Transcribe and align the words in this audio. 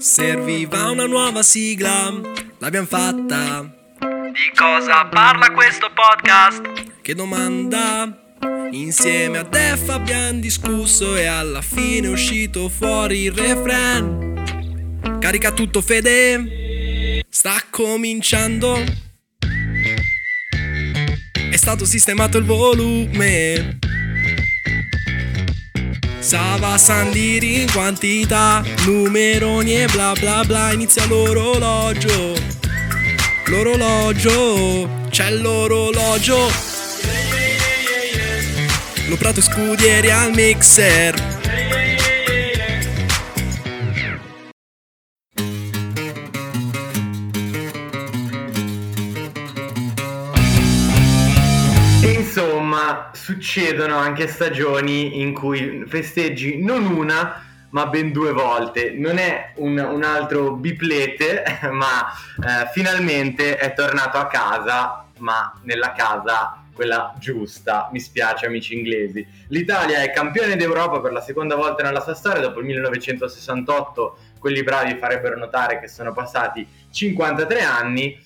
Serviva 0.00 0.88
una 0.88 1.04
nuova 1.04 1.42
sigla, 1.42 2.10
l'abbiamo 2.56 2.86
fatta. 2.86 3.70
Di 4.00 4.50
cosa 4.54 5.04
parla 5.04 5.50
questo 5.50 5.90
podcast? 5.92 6.62
Che 7.02 7.14
domanda? 7.14 8.34
Insieme 8.70 9.36
a 9.36 9.42
Def 9.42 9.90
abbiamo 9.90 10.40
discusso 10.40 11.16
e 11.16 11.26
alla 11.26 11.60
fine 11.60 12.06
è 12.06 12.10
uscito 12.10 12.70
fuori 12.70 13.24
il 13.24 13.32
refrain. 13.32 15.18
Carica 15.20 15.52
tutto 15.52 15.82
Fede, 15.82 17.26
sta 17.28 17.62
cominciando. 17.68 18.82
È 21.50 21.56
stato 21.56 21.84
sistemato 21.84 22.38
il 22.38 22.44
volume. 22.44 23.89
Sava 26.30 26.78
Sandiri 26.78 27.62
in 27.62 27.72
quantità, 27.72 28.62
numeroni 28.86 29.82
e 29.82 29.86
bla 29.86 30.12
bla 30.12 30.44
bla, 30.46 30.70
inizia 30.70 31.04
l'orologio. 31.06 32.34
L'orologio, 33.46 35.08
c'è 35.10 35.28
l'orologio. 35.32 36.48
Lo 39.08 39.16
prato 39.16 39.42
scudieri 39.42 40.12
al 40.12 40.32
mixer. 40.32 41.29
Succedono 53.40 53.96
anche 53.96 54.28
stagioni 54.28 55.22
in 55.22 55.32
cui 55.32 55.84
festeggi 55.86 56.62
non 56.62 56.84
una, 56.84 57.42
ma 57.70 57.86
ben 57.86 58.12
due 58.12 58.32
volte. 58.32 58.90
Non 58.90 59.16
è 59.16 59.52
un, 59.56 59.78
un 59.78 60.02
altro 60.04 60.52
biplete, 60.52 61.42
ma 61.72 62.06
eh, 62.36 62.68
finalmente 62.72 63.56
è 63.56 63.72
tornato 63.72 64.18
a 64.18 64.26
casa, 64.26 65.06
ma 65.18 65.58
nella 65.62 65.92
casa 65.92 66.62
quella 66.74 67.14
giusta. 67.18 67.88
Mi 67.92 67.98
spiace, 67.98 68.44
amici 68.44 68.74
inglesi. 68.74 69.26
L'Italia 69.48 70.02
è 70.02 70.12
campione 70.12 70.56
d'Europa 70.56 71.00
per 71.00 71.12
la 71.12 71.22
seconda 71.22 71.56
volta 71.56 71.82
nella 71.82 72.00
sua 72.00 72.14
storia 72.14 72.42
dopo 72.42 72.60
il 72.60 72.66
1968. 72.66 74.18
Quelli 74.38 74.62
bravi 74.62 74.96
farebbero 74.96 75.38
notare 75.38 75.80
che 75.80 75.88
sono 75.88 76.12
passati 76.12 76.66
53 76.90 77.62
anni. 77.62 78.22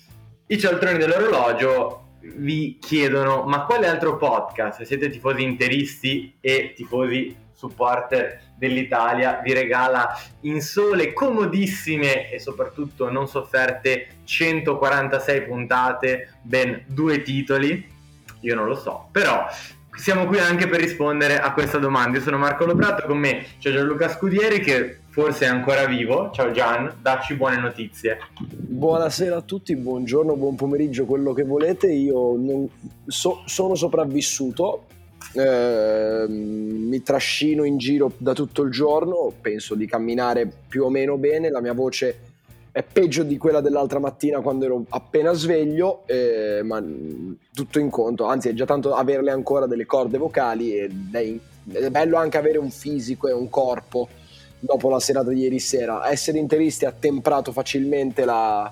I 0.47 0.59
cialtroni 0.59 0.99
dell'orologio 0.99 2.04
vi 2.37 2.79
chiedono 2.81 3.45
ma 3.45 3.65
quale 3.65 3.87
altro 3.87 4.17
podcast, 4.17 4.83
siete 4.83 5.09
tifosi 5.11 5.43
interisti 5.43 6.37
e 6.41 6.73
tifosi 6.75 7.43
supporter 7.53 8.41
dell'Italia, 8.57 9.41
vi 9.43 9.53
regala 9.53 10.19
in 10.43 10.61
sole 10.61 11.13
comodissime 11.13 12.31
e 12.31 12.39
soprattutto 12.39 13.11
non 13.11 13.29
sofferte 13.29 14.09
146 14.25 15.43
puntate, 15.43 16.39
ben 16.43 16.85
due 16.87 17.23
titoli? 17.23 17.93
Io 18.41 18.55
non 18.55 18.67
lo 18.67 18.75
so, 18.75 19.09
però 19.11 19.47
siamo 19.97 20.27
qui 20.27 20.39
anche 20.39 20.69
per 20.69 20.81
rispondere 20.81 21.39
a 21.39 21.53
questa 21.53 21.79
domanda. 21.79 22.19
Io 22.19 22.25
sono 22.25 22.37
Marco 22.37 22.67
Loprato, 22.67 23.07
con 23.07 23.19
me 23.19 23.47
c'è 23.59 23.73
Gianluca 23.73 24.09
Scudieri 24.09 24.61
che 24.61 24.99
forse 25.15 25.45
è 25.45 25.49
ancora 25.49 25.87
vivo. 25.87 26.33
Ciao 26.33 26.51
Gian, 26.51 26.93
dacci 27.01 27.37
buone 27.37 27.57
notizie. 27.57 28.19
Buonasera 28.37 29.37
a 29.37 29.43
tutti, 29.43 29.77
buongiorno, 29.77 30.35
buon 30.35 30.57
pomeriggio, 30.57 31.05
quello 31.05 31.33
che 31.33 31.45
volete. 31.45 31.87
Io 31.87 32.35
non, 32.37 32.69
so, 33.07 33.43
sono 33.45 33.77
sopravvissuto, 33.77 34.87
eh, 35.35 36.27
mi 36.29 37.01
trascino 37.05 37.63
in 37.63 37.79
giro 37.79 38.11
da 38.17 38.33
tutto 38.33 38.63
il 38.63 38.73
giorno, 38.73 39.33
penso 39.41 39.77
di 39.77 39.87
camminare 39.87 40.51
più 40.67 40.83
o 40.83 40.91
meno 40.91 41.17
bene, 41.17 41.49
la 41.49 41.61
mia 41.61 41.75
voce 41.75 42.33
è 42.73 42.83
peggio 42.83 43.23
di 43.23 43.39
quella 43.39 43.61
dell'altra 43.61 44.01
mattina 44.01 44.41
quando 44.41 44.65
ero 44.65 44.85
appena 44.89 45.33
sveglio, 45.33 46.03
eh, 46.07 46.61
ma 46.65 46.83
tutto 47.53 47.79
in 47.79 47.89
conto, 47.89 48.25
anzi 48.25 48.49
è 48.49 48.53
già 48.53 48.65
tanto 48.65 48.97
averle 48.97 49.31
ancora 49.31 49.67
delle 49.67 49.87
corde 49.87 50.19
vocali 50.19 50.77
ed 50.77 51.15
è, 51.15 51.35
è 51.71 51.91
bello 51.91 52.17
anche 52.17 52.37
avere 52.37 52.59
un 52.59 52.73
fisico 52.73 53.29
e 53.29 53.33
un 53.33 53.49
corpo 53.49 54.09
dopo 54.65 54.89
la 54.89 54.99
serata 54.99 55.31
di 55.31 55.41
ieri 55.41 55.59
sera. 55.59 56.09
Essere 56.11 56.39
interisti 56.39 56.87
ha 56.87 56.93
temprato 56.93 57.53
facilmente 57.53 58.25
la, 58.25 58.71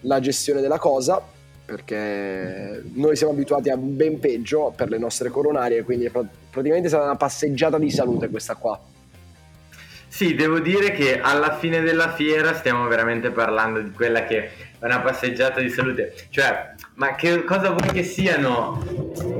la 0.00 0.20
gestione 0.20 0.60
della 0.60 0.78
cosa, 0.78 1.22
perché 1.64 2.82
noi 2.94 3.14
siamo 3.14 3.34
abituati 3.34 3.68
a 3.68 3.76
ben 3.76 4.18
peggio 4.18 4.72
per 4.74 4.88
le 4.88 4.98
nostre 4.98 5.28
coronarie, 5.28 5.82
quindi 5.82 6.08
praticamente 6.08 6.86
è 6.86 6.88
stata 6.88 7.04
una 7.04 7.16
passeggiata 7.16 7.78
di 7.78 7.90
salute 7.90 8.28
questa 8.30 8.54
qua. 8.54 8.80
Sì, 10.10 10.34
devo 10.34 10.58
dire 10.58 10.92
che 10.92 11.20
alla 11.20 11.58
fine 11.58 11.82
della 11.82 12.10
fiera 12.10 12.54
stiamo 12.54 12.88
veramente 12.88 13.30
parlando 13.30 13.80
di 13.80 13.90
quella 13.90 14.24
che 14.24 14.44
è 14.46 14.50
una 14.80 15.00
passeggiata 15.00 15.60
di 15.60 15.68
salute. 15.68 16.14
Cioè, 16.30 16.74
ma 16.94 17.14
che 17.14 17.44
cosa 17.44 17.70
vuoi 17.70 17.92
che 17.92 18.02
siano 18.02 18.82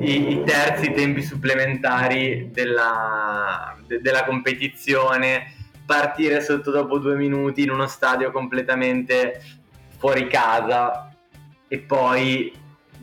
i, 0.00 0.32
i 0.32 0.43
terzi 0.44 0.93
tempi 0.93 1.22
supplementari 1.22 2.50
della, 2.53 3.75
de, 3.87 4.00
della 4.03 4.25
competizione? 4.25 5.56
Partire 5.88 6.43
sotto 6.43 6.71
dopo 6.71 6.99
due 6.99 7.16
minuti 7.16 7.62
in 7.62 7.71
uno 7.71 7.87
stadio 7.87 8.31
completamente 8.31 9.41
fuori 9.97 10.26
casa 10.26 11.10
e 11.66 11.78
poi 11.78 12.53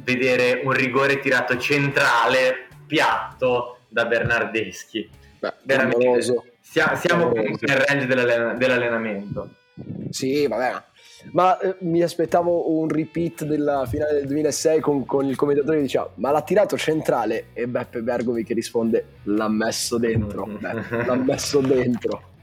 vedere 0.04 0.62
un 0.64 0.72
rigore 0.72 1.20
tirato 1.20 1.58
centrale, 1.58 2.68
piatto 2.86 3.80
da 3.88 4.06
Bernardeschi. 4.06 5.10
Beh, 5.40 5.54
veramente. 5.64 6.22
Siamo, 6.62 6.96
siamo 6.96 7.30
comunque 7.30 7.66
nel 7.66 7.78
range 7.78 8.06
dell'allen- 8.06 8.58
dell'allenamento. 8.60 9.50
Sì, 10.12 10.46
vabbè. 10.46 10.84
Ma 11.32 11.58
eh, 11.58 11.78
mi 11.80 12.04
aspettavo 12.04 12.78
un 12.78 12.88
repeat 12.88 13.46
della 13.46 13.88
finale 13.88 14.14
del 14.14 14.28
2006 14.28 14.80
con, 14.80 15.06
con, 15.08 15.26
il 15.26 15.36
commentatore 15.36 15.78
che 15.78 15.84
diceva 15.84 16.08
ma 16.18 16.30
l'ha 16.30 16.44
tirato 16.44 16.78
centrale 16.78 17.48
e 17.54 17.68
Beppe 17.68 18.04
Bergovi 18.04 18.44
che 18.44 18.54
risponde 18.54 19.06
l'ha 19.24 19.50
messo 19.50 19.98
dentro, 19.98 20.46
Beh, 20.62 21.04
l'ha 21.04 21.16
messo 21.16 21.62
dentro. 21.62 22.34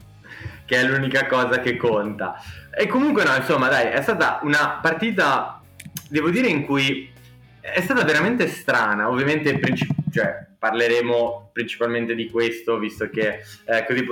Che 0.65 0.75
è 0.75 0.83
l'unica 0.83 1.25
cosa 1.27 1.59
che 1.59 1.75
conta. 1.75 2.35
E 2.75 2.87
comunque 2.87 3.23
no, 3.23 3.35
insomma 3.35 3.67
dai, 3.67 3.87
è 3.87 4.01
stata 4.01 4.39
una 4.43 4.79
partita, 4.81 5.61
devo 6.09 6.29
dire, 6.29 6.47
in 6.47 6.65
cui 6.65 7.11
è 7.59 7.81
stata 7.81 8.03
veramente 8.03 8.47
strana, 8.47 9.09
ovviamente 9.09 9.57
princip- 9.57 10.11
cioè, 10.11 10.45
parleremo 10.59 11.49
principalmente 11.53 12.13
di 12.15 12.29
questo, 12.29 12.77
visto 12.77 13.09
che 13.09 13.39
eh, 13.65 13.85
così, 13.85 14.05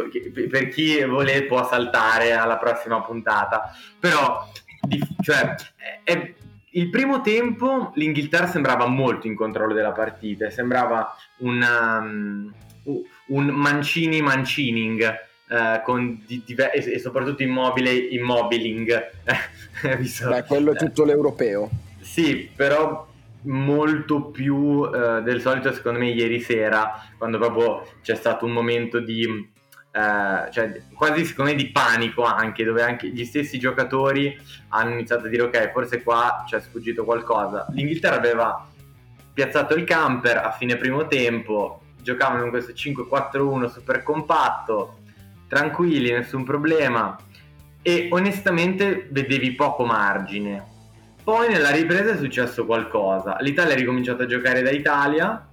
per 0.47 0.67
chi 0.69 1.03
vuole 1.05 1.43
può 1.43 1.67
saltare 1.67 2.33
alla 2.33 2.57
prossima 2.57 3.01
puntata. 3.01 3.73
Però, 3.99 4.49
di, 4.81 5.01
cioè, 5.21 5.55
è, 6.03 6.33
il 6.71 6.89
primo 6.89 7.21
tempo 7.21 7.91
l'Inghilterra 7.95 8.47
sembrava 8.47 8.85
molto 8.87 9.27
in 9.27 9.35
controllo 9.35 9.73
della 9.73 9.91
partita, 9.91 10.49
sembrava 10.49 11.15
un, 11.37 11.61
um, 11.61 12.53
un 13.27 13.45
Mancini 13.47 14.21
Mancining. 14.21 15.29
Con 15.83 16.23
di, 16.25 16.43
di, 16.45 16.55
e, 16.55 16.97
soprattutto 16.99 17.43
immobile 17.43 17.91
immobiling. 17.91 19.09
Beh, 19.81 20.43
quello 20.45 20.71
è 20.71 20.75
tutto 20.75 21.03
l'europeo. 21.03 21.69
Sì 21.99 22.49
però 22.55 23.07
molto 23.43 24.25
più 24.25 24.55
uh, 24.55 25.21
del 25.21 25.41
solito 25.41 25.73
secondo 25.73 25.99
me 25.99 26.09
ieri 26.09 26.39
sera 26.39 27.03
quando 27.17 27.37
proprio 27.39 27.87
c'è 28.01 28.15
stato 28.15 28.45
un 28.45 28.51
momento 28.51 28.99
di 28.99 29.25
uh, 29.25 30.51
cioè 30.51 30.81
quasi 30.93 31.25
secondo 31.25 31.51
me 31.51 31.57
di 31.57 31.71
panico 31.71 32.23
anche 32.23 32.63
dove 32.63 32.83
anche 32.83 33.07
gli 33.07 33.25
stessi 33.25 33.57
giocatori 33.57 34.37
hanno 34.69 34.91
iniziato 34.91 35.25
a 35.25 35.29
dire 35.29 35.43
ok 35.43 35.71
forse 35.71 36.03
qua 36.03 36.43
ci 36.47 36.55
è 36.55 36.59
sfuggito 36.59 37.03
qualcosa. 37.03 37.65
l'Inghilterra 37.71 38.15
aveva 38.15 38.67
piazzato 39.33 39.73
il 39.75 39.85
camper 39.85 40.37
a 40.37 40.51
fine 40.51 40.75
primo 40.75 41.07
tempo 41.07 41.81
giocavano 42.01 42.43
in 42.43 42.49
questo 42.49 42.73
5-4-1 42.73 43.71
super 43.71 44.03
compatto 44.03 44.97
tranquilli 45.51 46.11
nessun 46.11 46.45
problema 46.45 47.17
e 47.81 48.07
onestamente 48.09 49.09
vedevi 49.11 49.51
poco 49.51 49.83
margine 49.83 50.71
poi 51.23 51.49
nella 51.49 51.69
ripresa 51.69 52.13
è 52.13 52.17
successo 52.17 52.65
qualcosa. 52.65 53.37
L'Italia 53.41 53.73
ha 53.73 53.77
ricominciato 53.77 54.23
a 54.23 54.25
giocare 54.25 54.63
da 54.63 54.71
Italia 54.71 55.47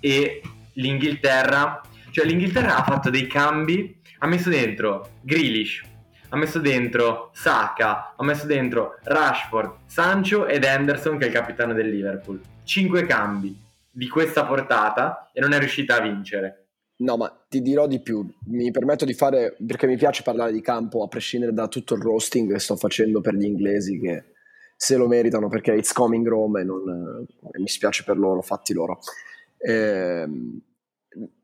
e 0.00 0.42
l'Inghilterra, 0.72 1.80
cioè 2.10 2.24
l'Inghilterra 2.24 2.76
ha 2.76 2.82
fatto 2.82 3.08
dei 3.08 3.28
cambi, 3.28 4.00
ha 4.18 4.26
messo 4.26 4.48
dentro 4.48 5.10
Grealish, 5.22 5.82
ha 6.30 6.36
messo 6.36 6.58
dentro 6.58 7.30
Saka, 7.32 8.14
ha 8.16 8.24
messo 8.24 8.46
dentro 8.46 8.98
Rashford, 9.04 9.76
Sancho 9.86 10.46
ed 10.46 10.64
Henderson 10.64 11.16
che 11.16 11.26
è 11.26 11.28
il 11.28 11.34
capitano 11.34 11.72
del 11.72 11.88
Liverpool. 11.88 12.40
Cinque 12.64 13.06
cambi 13.06 13.56
di 13.88 14.08
questa 14.08 14.44
portata 14.44 15.30
e 15.32 15.40
non 15.40 15.52
è 15.52 15.58
riuscita 15.60 15.96
a 15.96 16.00
vincere. 16.00 16.65
No, 16.98 17.16
ma 17.16 17.44
ti 17.48 17.60
dirò 17.60 17.86
di 17.86 18.00
più. 18.00 18.26
Mi 18.46 18.70
permetto 18.70 19.04
di 19.04 19.12
fare, 19.12 19.56
perché 19.66 19.86
mi 19.86 19.96
piace 19.96 20.22
parlare 20.22 20.52
di 20.52 20.62
campo 20.62 21.02
a 21.02 21.08
prescindere 21.08 21.52
da 21.52 21.68
tutto 21.68 21.94
il 21.94 22.00
roasting 22.00 22.50
che 22.50 22.58
sto 22.58 22.76
facendo 22.76 23.20
per 23.20 23.34
gli 23.34 23.44
inglesi 23.44 23.98
che 23.98 24.24
se 24.76 24.96
lo 24.96 25.06
meritano 25.06 25.48
perché 25.48 25.72
it's 25.72 25.92
coming 25.92 26.26
Rome 26.26 26.60
e, 26.60 26.64
non, 26.64 27.26
eh, 27.54 27.58
mi 27.58 27.68
spiace 27.68 28.04
per 28.04 28.16
loro, 28.16 28.40
fatti 28.40 28.72
loro. 28.72 28.98
Eh, 29.58 30.26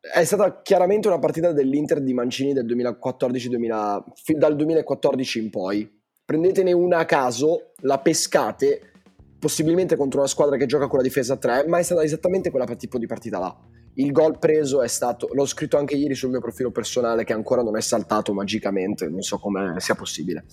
è 0.00 0.24
stata 0.24 0.60
chiaramente 0.62 1.08
una 1.08 1.18
partita 1.18 1.52
dell'Inter 1.52 2.02
di 2.02 2.12
Mancini 2.12 2.52
del 2.52 2.66
2014-2000, 2.66 4.04
dal 4.36 4.56
2014 4.56 5.38
in 5.38 5.50
poi. 5.50 6.00
Prendetene 6.24 6.72
una 6.72 6.98
a 6.98 7.04
caso, 7.04 7.72
la 7.80 7.98
pescate, 7.98 8.92
possibilmente 9.38 9.96
contro 9.96 10.20
una 10.20 10.28
squadra 10.28 10.56
che 10.56 10.66
gioca 10.66 10.88
con 10.88 10.98
la 10.98 11.04
difesa 11.04 11.36
3, 11.36 11.66
ma 11.66 11.78
è 11.78 11.82
stata 11.82 12.02
esattamente 12.02 12.50
quella 12.50 12.66
tipo 12.76 12.98
di 12.98 13.06
partita 13.06 13.38
là. 13.38 13.56
Il 13.94 14.12
gol 14.12 14.38
preso 14.38 14.82
è 14.82 14.88
stato, 14.88 15.28
l'ho 15.32 15.44
scritto 15.44 15.76
anche 15.76 15.96
ieri 15.96 16.14
sul 16.14 16.30
mio 16.30 16.40
profilo 16.40 16.70
personale 16.70 17.24
che 17.24 17.32
ancora 17.32 17.62
non 17.62 17.76
è 17.76 17.80
saltato 17.80 18.32
magicamente, 18.32 19.08
non 19.08 19.20
so 19.22 19.38
come 19.38 19.74
sia 19.78 19.94
possibile. 19.94 20.44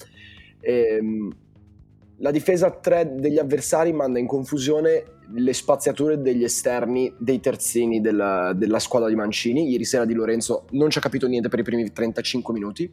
Ehm, 0.59 1.33
la 2.17 2.31
difesa 2.31 2.69
3 2.69 3.15
degli 3.15 3.37
avversari 3.37 3.93
manda 3.93 4.19
in 4.19 4.27
confusione 4.27 5.03
le 5.33 5.53
spaziature 5.53 6.21
degli 6.21 6.43
esterni 6.43 7.13
dei 7.17 7.39
terzini 7.39 8.01
della, 8.01 8.51
della, 8.53 8.79
squadra 8.79 9.07
di 9.07 9.15
Mancini. 9.15 9.69
Ieri 9.69 9.85
sera 9.85 10.03
Di 10.03 10.13
Lorenzo 10.13 10.65
non 10.71 10.89
ci 10.89 10.97
ha 10.97 11.01
capito 11.01 11.27
niente 11.27 11.47
per 11.47 11.59
i 11.59 11.63
primi 11.63 11.89
35 11.89 12.53
minuti. 12.53 12.91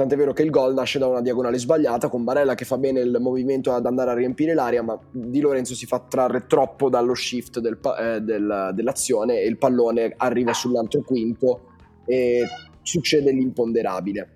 Tant'è 0.00 0.16
vero 0.16 0.32
che 0.32 0.42
il 0.42 0.48
gol 0.48 0.72
nasce 0.72 0.98
da 0.98 1.06
una 1.08 1.20
diagonale 1.20 1.58
sbagliata 1.58 2.08
con 2.08 2.24
Barella 2.24 2.54
che 2.54 2.64
fa 2.64 2.78
bene 2.78 3.00
il 3.00 3.18
movimento 3.20 3.70
ad 3.74 3.84
andare 3.84 4.12
a 4.12 4.14
riempire 4.14 4.54
l'aria, 4.54 4.82
ma 4.82 4.98
Di 5.10 5.40
Lorenzo 5.40 5.74
si 5.74 5.84
fa 5.84 5.98
trarre 5.98 6.46
troppo 6.46 6.88
dallo 6.88 7.14
shift 7.14 7.58
del, 7.58 7.78
eh, 7.98 8.22
del, 8.22 8.70
dell'azione 8.72 9.40
e 9.40 9.46
il 9.46 9.58
pallone 9.58 10.14
arriva 10.16 10.54
sull'altro 10.54 11.02
quinto 11.02 11.72
e 12.06 12.40
succede 12.80 13.30
l'imponderabile. 13.30 14.28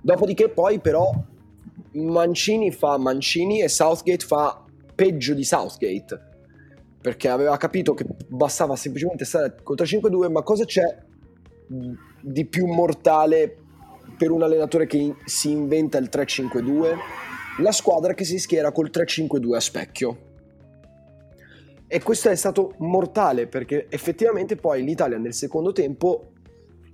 Dopodiché 0.00 0.48
poi 0.48 0.80
però 0.80 1.12
Mancini 1.92 2.72
fa 2.72 2.98
Mancini 2.98 3.62
e 3.62 3.68
Southgate 3.68 4.26
fa 4.26 4.64
peggio 4.96 5.34
di 5.34 5.44
Southgate 5.44 6.20
perché 7.00 7.28
aveva 7.28 7.56
capito 7.56 7.94
che 7.94 8.04
bastava 8.26 8.74
semplicemente 8.74 9.24
stare 9.24 9.54
col 9.62 9.76
3-5-2 9.76 10.28
ma 10.28 10.42
cosa 10.42 10.64
c'è 10.64 11.04
di 12.20 12.46
più 12.46 12.66
mortale 12.66 13.58
per 14.16 14.30
un 14.30 14.42
allenatore 14.42 14.86
che 14.86 15.14
si 15.24 15.50
inventa 15.50 15.98
il 15.98 16.08
3-5-2? 16.10 16.96
La 17.58 17.72
squadra 17.72 18.14
che 18.14 18.24
si 18.24 18.38
schiera 18.38 18.72
col 18.72 18.90
3-5-2 18.92 19.54
a 19.54 19.60
specchio. 19.60 20.18
E 21.88 22.02
questo 22.02 22.30
è 22.30 22.34
stato 22.34 22.74
mortale 22.78 23.46
perché 23.46 23.86
effettivamente 23.88 24.56
poi 24.56 24.82
l'Italia 24.82 25.18
nel 25.18 25.34
secondo 25.34 25.72
tempo 25.72 26.32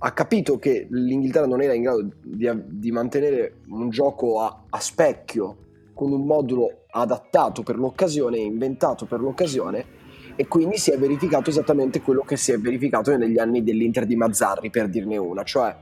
ha 0.05 0.13
capito 0.13 0.59
che 0.59 0.87
l'Inghilterra 0.91 1.47
non 1.47 1.63
era 1.63 1.73
in 1.73 1.83
grado 1.83 2.09
di, 2.23 2.51
di 2.67 2.91
mantenere 2.91 3.61
un 3.69 3.89
gioco 3.89 4.41
a, 4.41 4.65
a, 4.69 4.81
specchio 4.81 5.57
con 5.95 6.13
un 6.13 6.27
modulo 6.27 6.85
adattato 6.91 7.63
per 7.63 7.77
l'occasione, 7.77 8.39
inventato 8.39 9.07
per 9.07 9.21
l'occasione 9.21 10.01
e 10.35 10.49
quindi 10.49 10.77
si 10.77 10.91
è 10.91 10.99
verificato 10.99 11.51
esattamente 11.51 12.01
quello 12.01 12.23
che 12.23 12.37
si 12.37 12.53
è 12.53 12.59
verificato 12.59 13.17
negli 13.17 13.39
anni 13.39 13.63
dell'Inter 13.63 14.05
di 14.05 14.17
Mazzarri 14.17 14.71
per 14.71 14.89
dirne 14.89 15.17
una, 15.17 15.45
cioè 15.45 15.75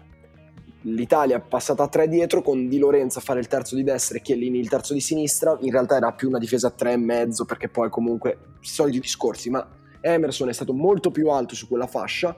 l'Italia 0.83 1.37
è 1.37 1.41
passata 1.41 1.83
a 1.83 1.89
tre 1.89 2.09
dietro 2.09 2.43
con 2.43 2.69
Di 2.69 2.79
Lorenzo 2.79 3.19
a 3.19 3.23
fare 3.23 3.41
il 3.41 3.47
terzo 3.47 3.75
di 3.75 3.83
destra 3.83 4.19
e 4.19 4.23
Chiellini 4.23 4.59
il 4.59 4.69
terzo 4.69 4.93
di 4.95 5.01
sinistra, 5.01 5.57
in 5.61 5.71
realtà 5.71 5.97
era 5.97 6.13
più 6.13 6.29
una 6.29 6.39
difesa 6.39 6.69
a 6.69 6.71
tre 6.71 6.93
e 6.93 6.97
mezzo 6.97 7.45
perché 7.45 7.69
poi 7.69 7.91
comunque 7.91 8.39
soliti 8.61 9.01
discorsi, 9.01 9.51
ma 9.51 9.67
Emerson 10.01 10.49
è 10.49 10.53
stato 10.53 10.73
molto 10.73 11.11
più 11.11 11.29
alto 11.29 11.55
su 11.55 11.69
quella 11.69 11.87
fascia 11.87 12.35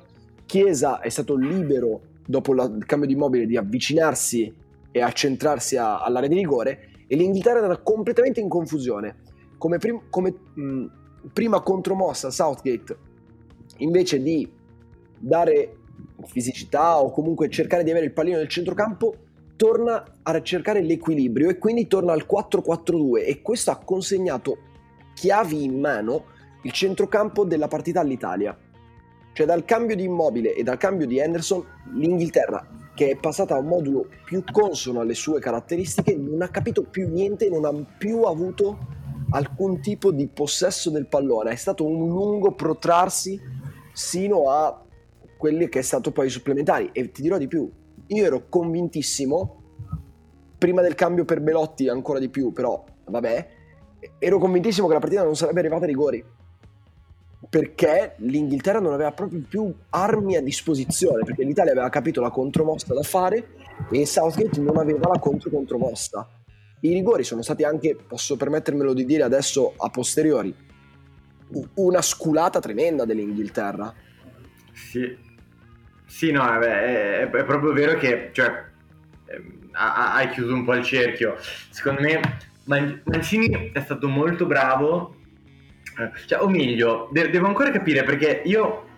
Chiesa 0.53 1.01
è 1.01 1.09
stato 1.09 1.35
libero 1.35 2.01
dopo 2.27 2.53
la, 2.53 2.65
il 2.65 2.85
cambio 2.85 3.09
di 3.09 3.15
immobile 3.15 3.47
di 3.47 3.57
avvicinarsi 3.57 4.53
e 4.91 5.01
accentrarsi 5.01 5.79
a, 5.79 6.03
all'area 6.03 6.29
di 6.29 6.35
rigore 6.35 6.91
e 7.07 7.17
l'Inghilterra 7.17 7.65
era 7.65 7.79
completamente 7.79 8.41
in 8.41 8.51
confusione. 8.51 9.23
Come, 9.57 9.79
prim, 9.79 10.03
come 10.11 10.35
mh, 10.55 10.85
prima 11.33 11.63
contromossa 11.63 12.31
Southgate, 12.31 12.97
invece 13.79 14.21
di 14.23 14.47
dare 15.19 15.77
fisicità 16.27 17.01
o 17.01 17.11
comunque 17.11 17.49
cercare 17.49 17.85
di 17.85 17.91
avere 17.91 18.07
il 18.07 18.13
pallino 18.13 18.39
nel 18.39 18.49
centrocampo, 18.49 19.15
torna 19.57 20.05
a 20.23 20.43
cercare 20.43 20.83
l'equilibrio 20.83 21.49
e 21.49 21.59
quindi 21.59 21.87
torna 21.87 22.13
al 22.13 22.27
4-4-2 22.29 23.25
e 23.27 23.43
questo 23.43 23.71
ha 23.71 23.79
consegnato 23.79 24.59
chiavi 25.15 25.63
in 25.63 25.79
mano 25.79 26.25
il 26.63 26.73
centrocampo 26.73 27.45
della 27.45 27.69
partita 27.69 28.01
all'Italia. 28.01 28.57
Cioè 29.33 29.47
dal 29.47 29.65
cambio 29.65 29.97
di 29.97 30.05
immobile 30.05 30.55
e 30.55 30.63
dal 30.63 30.77
cambio 30.77 31.07
di 31.07 31.19
Henderson, 31.19 31.65
l'Inghilterra, 31.95 32.67
che 32.95 33.11
è 33.11 33.17
passata 33.17 33.55
a 33.55 33.59
un 33.59 33.67
modulo 33.67 34.07
più 34.25 34.45
consono 34.51 35.01
alle 35.01 35.15
sue 35.15 35.41
caratteristiche, 35.41 36.17
non 36.17 36.43
ha 36.43 36.49
capito 36.49 36.83
più 36.83 37.09
niente, 37.09 37.49
non 37.49 37.65
ha 37.65 37.73
più 37.97 38.23
avuto 38.23 38.79
alcun 39.31 39.81
tipo 39.81 40.13
di 40.13 40.29
possesso 40.29 40.91
del 40.91 41.07
pallone. 41.07 41.53
È 41.53 41.57
stato 41.57 41.87
un 41.87 42.09
lungo 42.09 42.53
protrarsi 42.53 43.41
sino 43.93 44.51
a 44.51 44.85
quelli 45.43 45.69
che 45.69 45.81
è 45.81 45.83
stato 45.83 46.13
poi 46.13 46.29
supplementari. 46.29 46.91
E 46.93 47.11
ti 47.11 47.21
dirò 47.21 47.37
di 47.37 47.49
più, 47.49 47.69
io 48.07 48.25
ero 48.25 48.47
convintissimo, 48.49 49.63
prima 50.57 50.83
del 50.83 50.95
cambio 50.95 51.25
per 51.25 51.41
Belotti 51.41 51.89
ancora 51.89 52.21
di 52.21 52.29
più, 52.29 52.53
però 52.53 52.85
vabbè, 53.07 53.49
ero 54.21 54.39
convintissimo 54.39 54.87
che 54.87 54.93
la 54.93 55.01
partita 55.01 55.25
non 55.25 55.35
sarebbe 55.35 55.59
arrivata 55.59 55.83
a 55.83 55.89
rigori 55.89 56.25
perché 57.49 58.15
l'Inghilterra 58.19 58.79
non 58.79 58.93
aveva 58.93 59.11
proprio 59.11 59.43
più 59.47 59.75
armi 59.91 60.37
a 60.37 60.41
disposizione, 60.41 61.25
perché 61.25 61.43
l'Italia 61.43 61.73
aveva 61.73 61.89
capito 61.89 62.21
la 62.21 62.31
contromossa 62.31 62.95
da 62.95 63.03
fare 63.03 63.57
e 63.91 64.07
Southgate 64.07 64.61
non 64.61 64.77
aveva 64.79 65.09
la 65.09 65.19
contro-contromossa. 65.19 66.29
I 66.83 66.93
rigori 66.95 67.25
sono 67.25 67.43
stati 67.43 67.65
anche, 67.65 67.97
posso 67.97 68.37
permettermelo 68.37 68.95
di 68.95 69.05
dire 69.05 69.25
adesso 69.25 69.75
a 69.77 69.91
posteriori, 69.91 70.55
una 71.75 72.01
sculata 72.01 72.61
tremenda 72.61 73.05
dell'Inghilterra. 73.05 73.93
Sì, 74.73 75.15
sì 76.13 76.31
no, 76.31 76.41
vabbè, 76.41 77.23
è, 77.23 77.31
è, 77.31 77.45
proprio 77.45 77.73
vero 77.73 77.97
che 77.97 78.29
cioè, 78.33 78.65
ehm, 79.27 79.71
hai 79.73 80.29
chiuso 80.29 80.53
un 80.53 80.63
po' 80.63 80.75
il 80.75 80.85
cerchio. 80.85 81.37
Secondo 81.71 82.03
me 82.03 82.21
Mancini 83.05 83.71
è 83.73 83.81
stato 83.81 84.09
molto 84.09 84.45
bravo 84.45 85.17
eh, 85.99 86.11
cioè, 86.27 86.43
o 86.43 86.51
meglio, 86.51 87.09
de- 87.13 87.31
devo 87.31 87.47
ancora 87.47 87.71
capire 87.71 88.05
perché 88.05 88.43
io 88.45 88.89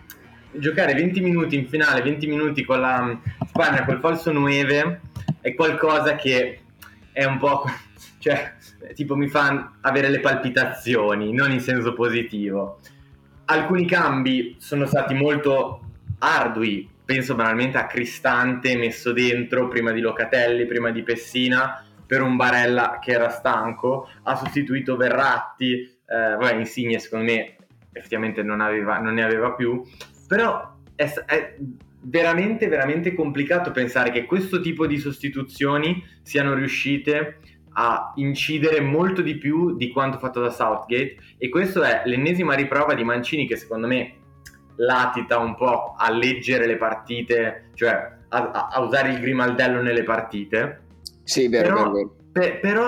giocare 0.50 0.92
20 0.94 1.20
minuti 1.20 1.56
in 1.56 1.68
finale, 1.68 2.02
20 2.02 2.26
minuti 2.26 2.64
con 2.64 2.80
la 2.80 3.00
mm, 3.00 3.12
Spagna 3.46 3.84
col 3.84 4.00
falso 4.00 4.32
9 4.32 5.00
è 5.40 5.54
qualcosa 5.54 6.16
che 6.16 6.62
è 7.12 7.24
un 7.24 7.38
po'... 7.38 7.62
cioè, 8.18 8.54
tipo 8.94 9.14
mi 9.14 9.28
fa 9.28 9.74
avere 9.80 10.08
le 10.08 10.18
palpitazioni, 10.18 11.32
non 11.32 11.52
in 11.52 11.60
senso 11.60 11.94
positivo. 11.94 12.80
Alcuni 13.44 13.86
cambi 13.86 14.56
sono 14.58 14.86
stati 14.86 15.14
molto 15.14 15.80
ardui, 16.18 16.88
penso 17.04 17.34
banalmente 17.34 17.78
a 17.78 17.86
Cristante 17.86 18.76
messo 18.76 19.12
dentro 19.12 19.68
prima 19.68 19.92
di 19.92 20.00
Locatelli, 20.00 20.66
prima 20.66 20.90
di 20.90 21.02
Pessina, 21.02 21.84
per 22.06 22.22
un 22.22 22.36
Barella 22.36 22.98
che 23.00 23.12
era 23.12 23.30
stanco, 23.30 24.08
ha 24.22 24.36
sostituito 24.36 24.96
Verratti, 24.96 25.72
eh, 25.74 26.36
vabbè, 26.38 26.54
Insigne 26.54 26.98
secondo 26.98 27.24
me 27.24 27.56
effettivamente 27.92 28.42
non, 28.42 28.60
aveva, 28.60 28.98
non 28.98 29.14
ne 29.14 29.22
aveva 29.22 29.52
più, 29.52 29.82
però 30.26 30.76
è, 30.94 31.04
è, 31.26 31.56
veramente, 32.00 32.68
veramente 32.68 33.14
complicato 33.14 33.70
pensare 33.70 34.10
che 34.10 34.24
questo 34.24 34.60
tipo 34.60 34.86
di 34.86 34.98
sostituzioni 34.98 36.04
siano 36.22 36.54
riuscite 36.54 37.38
a 37.76 38.12
incidere 38.16 38.80
molto 38.80 39.20
di 39.20 39.36
più 39.36 39.76
di 39.76 39.90
quanto 39.90 40.18
fatto 40.18 40.40
da 40.40 40.50
Southgate. 40.50 41.16
E 41.38 41.48
questa 41.48 42.02
è 42.02 42.08
l'ennesima 42.08 42.54
riprova 42.54 42.94
di 42.94 43.04
Mancini 43.04 43.46
che 43.46 43.56
secondo 43.56 43.86
me 43.86 44.14
latita 44.76 45.38
un 45.38 45.54
po' 45.54 45.94
a 45.96 46.10
leggere 46.10 46.66
le 46.66 46.76
partite, 46.76 47.70
cioè 47.74 48.12
a, 48.28 48.68
a 48.72 48.80
usare 48.80 49.10
il 49.10 49.20
grimaldello 49.20 49.80
nelle 49.82 50.02
partite. 50.02 50.82
Sì, 51.22 51.48
vero, 51.48 51.74
però, 51.74 51.90
vero. 51.90 52.14
Per, 52.32 52.60
però 52.60 52.86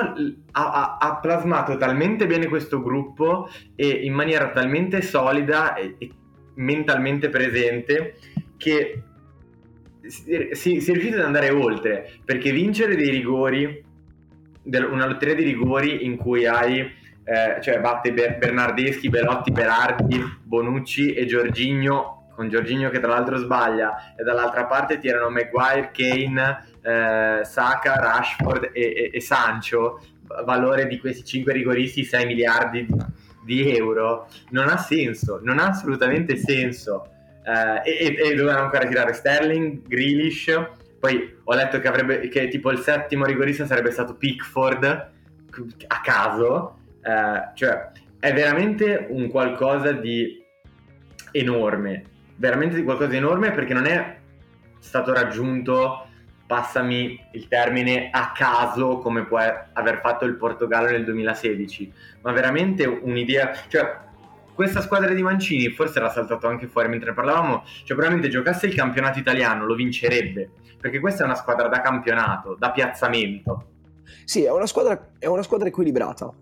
ha, 0.53 0.97
ha, 1.01 1.17
plasmato 1.17 1.77
talmente 1.77 2.27
bene 2.27 2.47
questo 2.47 2.83
gruppo 2.83 3.49
e 3.77 3.87
in 3.89 4.13
maniera 4.13 4.51
talmente 4.51 5.03
solida 5.03 5.75
e, 5.75 5.95
e 5.99 6.11
mentalmente 6.55 7.29
presente 7.29 8.17
che 8.57 9.03
si, 10.07 10.49
si, 10.53 10.81
si, 10.81 10.91
è 10.91 10.95
riuscito 10.95 11.19
ad 11.19 11.25
andare 11.25 11.51
oltre 11.51 12.13
perché 12.25 12.51
vincere 12.51 12.97
dei 12.97 13.11
rigori 13.11 13.85
una 14.65 15.07
lotteria 15.07 15.35
di 15.35 15.45
rigori 15.45 16.05
in 16.05 16.17
cui 16.17 16.47
hai 16.47 16.85
eh, 17.29 17.61
cioè 17.61 17.81
batte 17.81 18.13
Bernardeschi, 18.13 19.09
Belotti, 19.09 19.51
Berardi, 19.51 20.23
Bonucci 20.45 21.13
e 21.13 21.27
Giorginio 21.27 22.13
con 22.37 22.49
Giorginio 22.49 22.91
che 22.91 23.01
tra 23.01 23.09
l'altro 23.09 23.37
sbaglia. 23.39 24.15
E 24.15 24.23
dall'altra 24.23 24.67
parte 24.67 24.99
ti 24.99 25.09
erano 25.09 25.31
Maguire, 25.31 25.91
Kane 25.93 26.65
eh, 26.83 27.45
Saka, 27.45 27.97
Rashford 27.97 28.71
e, 28.73 28.81
e, 28.81 29.11
e, 29.13 29.21
Sancho, 29.21 30.01
valore 30.45 30.87
di 30.87 30.99
questi 30.99 31.25
5 31.25 31.53
rigoristi 31.53 32.05
6 32.05 32.27
miliardi 32.27 32.87
di, 32.87 32.95
di, 33.43 33.77
euro, 33.77 34.29
non 34.51 34.69
ha 34.69 34.77
senso, 34.77 35.41
non 35.43 35.59
ha 35.59 35.69
assolutamente 35.69 36.37
senso. 36.37 37.09
Eh, 37.43 37.91
e, 37.91 38.17
e, 38.19 38.35
dovevano 38.35 38.65
ancora 38.65 38.87
tirare 38.87 39.15
Sterling, 39.15 39.87
Grealish, 39.87 40.69
poi 41.01 41.39
ho 41.43 41.55
letto 41.55 41.81
che, 41.81 41.89
avrebbe, 41.89 42.29
che 42.29 42.49
tipo 42.49 42.71
il 42.71 42.79
settimo 42.79 43.25
rigorista 43.25 43.67
sarebbe 43.67 43.91
stato 43.91 44.15
Pickford 44.15 44.85
a 45.87 46.01
caso, 46.03 46.79
eh, 47.07 47.51
cioè 47.55 47.91
è 48.19 48.33
veramente 48.33 49.07
un 49.11 49.29
qualcosa 49.29 49.93
di 49.93 50.43
enorme 51.33 52.15
veramente 52.37 52.83
qualcosa 52.83 53.11
di 53.11 53.17
enorme 53.17 53.51
perché 53.53 53.75
non 53.75 53.87
è 53.87 54.19
stato 54.79 55.13
raggiunto, 55.13 56.07
passami 56.47 57.19
il 57.33 57.49
termine, 57.49 58.11
a 58.11 58.33
caso 58.33 58.99
come 58.99 59.25
può 59.25 59.39
aver 59.39 60.01
fatto 60.01 60.25
il 60.25 60.37
Portogallo 60.37 60.91
nel 60.91 61.05
2016, 61.05 61.93
ma 62.23 62.33
veramente 62.33 62.85
un'idea, 62.87 63.53
cioè 63.69 64.05
questa 64.55 64.81
squadra 64.81 65.13
di 65.13 65.23
Mancini, 65.23 65.71
forse 65.71 65.99
era 65.99 66.09
saltato 66.09 66.47
anche 66.47 66.67
fuori 66.67 66.89
mentre 66.89 67.13
parlavamo, 67.13 67.65
cioè 67.65 67.97
probabilmente 67.97 68.29
giocasse 68.29 68.67
il 68.67 68.75
campionato 68.75 69.19
italiano 69.19 69.67
lo 69.67 69.75
vincerebbe, 69.75 70.51
perché 70.81 71.01
questa 71.01 71.23
è 71.23 71.27
una 71.27 71.35
squadra 71.35 71.69
da 71.69 71.81
campionato, 71.81 72.55
da 72.59 72.71
piazzamento. 72.71 73.71
Sì, 74.25 74.45
è 74.45 74.51
una 74.51 74.67
squadra, 74.67 75.11
è 75.19 75.27
una 75.27 75.43
squadra 75.43 75.69
equilibrata. 75.69 76.33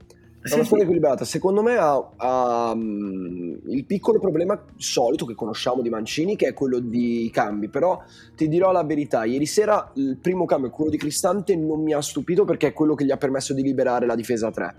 È 0.47 0.53
una 0.53 0.65
squadra 0.65 0.85
equilibrata. 0.85 1.25
Secondo 1.25 1.63
me 1.63 1.77
ha, 1.77 2.11
ha 2.17 2.73
um, 2.73 3.59
il 3.67 3.85
piccolo 3.87 4.19
problema 4.19 4.63
solito 4.77 5.25
che 5.25 5.35
conosciamo 5.35 5.81
di 5.81 5.89
Mancini, 5.89 6.37
che 6.37 6.49
è 6.49 6.53
quello 6.53 6.81
di 6.81 7.31
cambi. 7.33 7.69
Però 7.69 8.03
ti 8.37 8.47
dirò 8.47 8.71
la 8.71 8.85
verità: 8.85 9.25
ieri 9.25 9.47
sera 9.47 9.91
il 9.95 10.19
primo 10.21 10.45
cambio, 10.45 10.69
quello 10.69 10.91
di 10.91 10.99
Cristante, 10.99 11.57
non 11.57 11.83
mi 11.83 11.95
ha 11.95 12.03
stupito 12.03 12.45
perché 12.45 12.69
è 12.69 12.73
quello 12.75 12.95
che 12.95 13.07
gli 13.07 13.11
ha 13.11 13.17
permesso 13.17 13.55
di 13.55 13.63
liberare 13.63 14.05
la 14.05 14.15
difesa 14.15 14.51
3 14.51 14.75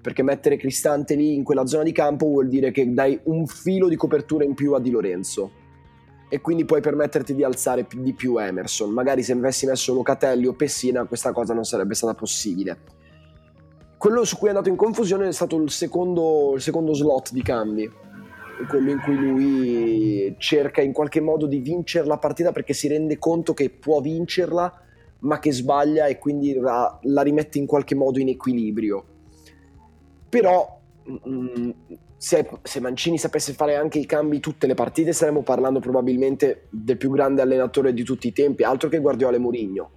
perché 0.00 0.22
mettere 0.22 0.56
Cristante 0.56 1.16
lì 1.16 1.34
in 1.34 1.42
quella 1.42 1.66
zona 1.66 1.82
di 1.82 1.90
campo 1.90 2.26
vuol 2.26 2.48
dire 2.48 2.70
che 2.70 2.94
dai 2.94 3.18
un 3.24 3.46
filo 3.46 3.88
di 3.88 3.96
copertura 3.96 4.44
in 4.44 4.54
più 4.54 4.72
a 4.72 4.80
Di 4.80 4.90
Lorenzo 4.90 5.50
e 6.28 6.40
quindi 6.40 6.64
puoi 6.64 6.80
permetterti 6.80 7.34
di 7.34 7.42
alzare 7.42 7.86
di 7.92 8.12
più 8.12 8.38
Emerson. 8.38 8.90
Magari 8.90 9.24
se 9.24 9.32
avessi 9.32 9.66
messo 9.66 9.92
Locatelli 9.92 10.46
o 10.46 10.52
Pessina 10.52 11.04
questa 11.04 11.32
cosa 11.32 11.54
non 11.54 11.64
sarebbe 11.64 11.94
stata 11.94 12.14
possibile. 12.14 12.97
Quello 13.98 14.24
su 14.24 14.38
cui 14.38 14.46
è 14.46 14.50
andato 14.50 14.68
in 14.68 14.76
confusione 14.76 15.28
è 15.28 15.32
stato 15.32 15.56
il 15.56 15.70
secondo, 15.70 16.52
il 16.54 16.60
secondo 16.62 16.94
slot 16.94 17.32
di 17.32 17.42
cambi, 17.42 17.90
quello 18.68 18.90
in 18.90 19.00
cui 19.00 19.16
lui 19.16 20.34
cerca 20.38 20.80
in 20.80 20.92
qualche 20.92 21.20
modo 21.20 21.46
di 21.46 21.58
vincere 21.58 22.06
la 22.06 22.18
partita 22.18 22.52
perché 22.52 22.72
si 22.72 22.88
rende 22.88 23.18
conto 23.18 23.54
che 23.54 23.70
può 23.70 24.00
vincerla 24.00 24.82
ma 25.20 25.40
che 25.40 25.52
sbaglia 25.52 26.06
e 26.06 26.18
quindi 26.18 26.54
la, 26.54 26.96
la 27.02 27.22
rimette 27.22 27.58
in 27.58 27.66
qualche 27.66 27.96
modo 27.96 28.20
in 28.20 28.28
equilibrio 28.28 29.04
però 30.28 30.80
mh, 31.04 31.28
mm, 31.28 31.70
se, 32.16 32.48
se, 32.62 32.80
Mancini 32.80 33.16
sapesse 33.16 33.52
fare 33.52 33.76
anche 33.76 33.98
i 33.98 34.06
cambi 34.06 34.40
tutte 34.40 34.66
le 34.66 34.74
partite 34.74 35.12
staremmo 35.12 35.42
parlando 35.42 35.80
probabilmente 35.80 36.66
del 36.70 36.96
più 36.96 37.10
grande 37.10 37.42
allenatore 37.42 37.94
di 37.94 38.02
tutti 38.02 38.26
i 38.26 38.32
tempi, 38.32 38.64
altro 38.64 38.88
che 38.88 38.98
Guardiola 38.98 39.36
e 39.36 39.38
Mourinho. 39.38 39.90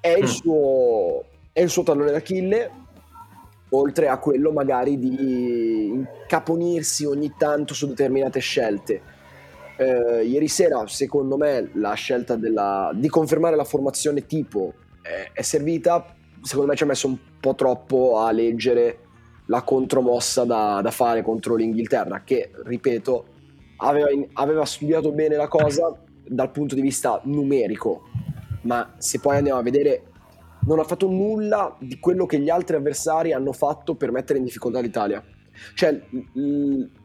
È 0.00 0.08
il, 0.08 0.24
mm. 0.24 0.26
suo, 0.26 1.24
è 1.52 1.60
il 1.60 1.68
suo 1.68 1.82
tallone 1.82 2.12
d'Achille, 2.12 2.70
oltre 3.70 4.08
a 4.08 4.18
quello 4.18 4.52
magari 4.52 4.98
di 4.98 5.86
incaponirsi 5.86 7.04
ogni 7.04 7.34
tanto 7.36 7.74
su 7.74 7.86
determinate 7.88 8.40
scelte. 8.40 9.02
Eh, 9.76 10.24
ieri 10.24 10.48
sera, 10.48 10.86
secondo 10.86 11.36
me, 11.36 11.70
la 11.74 11.94
scelta 11.94 12.36
della, 12.36 12.92
di 12.94 13.08
confermare 13.08 13.56
la 13.56 13.64
formazione 13.64 14.26
tipo 14.26 14.72
è, 15.02 15.30
è 15.32 15.42
servita. 15.42 16.14
Secondo 16.40 16.70
me 16.70 16.76
ci 16.76 16.82
ha 16.82 16.86
messo 16.86 17.06
un 17.06 17.16
po' 17.40 17.54
troppo 17.54 18.18
a 18.18 18.30
leggere 18.30 18.98
la 19.46 19.62
contromossa 19.62 20.44
da, 20.44 20.80
da 20.82 20.90
fare 20.90 21.22
contro 21.22 21.54
l'Inghilterra, 21.54 22.22
che, 22.22 22.50
ripeto, 22.64 23.24
aveva, 23.78 24.08
aveva 24.34 24.64
studiato 24.64 25.10
bene 25.12 25.36
la 25.36 25.48
cosa 25.48 25.94
dal 26.26 26.50
punto 26.50 26.74
di 26.74 26.80
vista 26.80 27.20
numerico, 27.24 28.08
ma 28.62 28.94
se 28.98 29.20
poi 29.20 29.36
andiamo 29.36 29.58
a 29.58 29.62
vedere 29.62 30.04
non 30.66 30.78
ha 30.78 30.84
fatto 30.84 31.08
nulla 31.08 31.76
di 31.78 31.98
quello 31.98 32.26
che 32.26 32.38
gli 32.38 32.48
altri 32.48 32.76
avversari 32.76 33.32
hanno 33.32 33.52
fatto 33.52 33.94
per 33.94 34.10
mettere 34.10 34.38
in 34.38 34.44
difficoltà 34.44 34.80
l'Italia. 34.80 35.22
Cioè, 35.74 36.00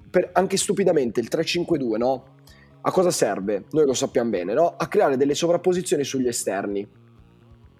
per, 0.09 0.29
anche 0.33 0.57
stupidamente 0.57 1.19
il 1.19 1.27
3-5-2, 1.29 1.97
no? 1.97 2.37
A 2.81 2.91
cosa 2.91 3.11
serve? 3.11 3.65
Noi 3.71 3.85
lo 3.85 3.93
sappiamo 3.93 4.29
bene, 4.29 4.53
no? 4.53 4.73
A 4.77 4.87
creare 4.87 5.17
delle 5.17 5.35
sovrapposizioni 5.35 6.03
sugli 6.03 6.27
esterni, 6.27 6.87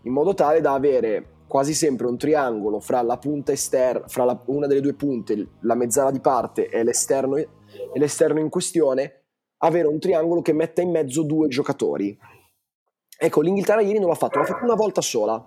in 0.04 0.12
modo 0.12 0.34
tale 0.34 0.60
da 0.62 0.74
avere 0.74 1.38
quasi 1.48 1.74
sempre 1.74 2.06
un 2.06 2.18
triangolo 2.18 2.80
fra 2.80 3.02
la 3.02 3.18
punta 3.18 3.52
esterna, 3.52 4.08
fra 4.08 4.26
la, 4.26 4.40
una 4.48 4.68
delle 4.68 4.82
due 4.82 4.94
punte, 4.94 5.48
la 5.62 5.76
mezzala 5.76 6.12
di 6.12 6.20
parte 6.20 6.68
e 6.70 6.84
l'esterno, 6.84 7.38
e 7.38 7.48
l'esterno 7.94 8.40
in 8.40 8.50
questione, 8.50 9.24
avere 9.60 9.88
un 9.88 10.00
triangolo 10.00 10.42
che 10.42 10.54
metta 10.54 10.82
in 10.82 10.92
mezzo 10.92 11.24
due 11.24 11.48
giocatori. 11.48 12.18
Ecco, 13.18 13.42
l'Inghilterra 13.42 13.82
ieri 13.82 14.00
non 14.00 14.10
l'ha 14.10 14.16
fatto, 14.16 14.40
l'ha 14.40 14.46
fatto 14.46 14.64
una 14.64 14.76
volta 14.76 15.02
sola, 15.02 15.44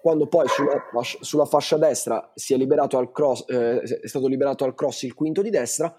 quando 0.00 0.26
poi 0.26 0.46
sulla, 0.48 0.82
sulla 1.20 1.44
fascia 1.44 1.76
destra 1.76 2.32
si 2.34 2.54
è, 2.54 2.56
liberato 2.56 2.96
al 2.96 3.12
cross, 3.12 3.44
eh, 3.48 3.80
è 3.80 4.06
stato 4.06 4.26
liberato 4.26 4.64
al 4.64 4.74
cross 4.74 5.02
il 5.02 5.14
quinto 5.14 5.42
di 5.42 5.50
destra, 5.50 5.94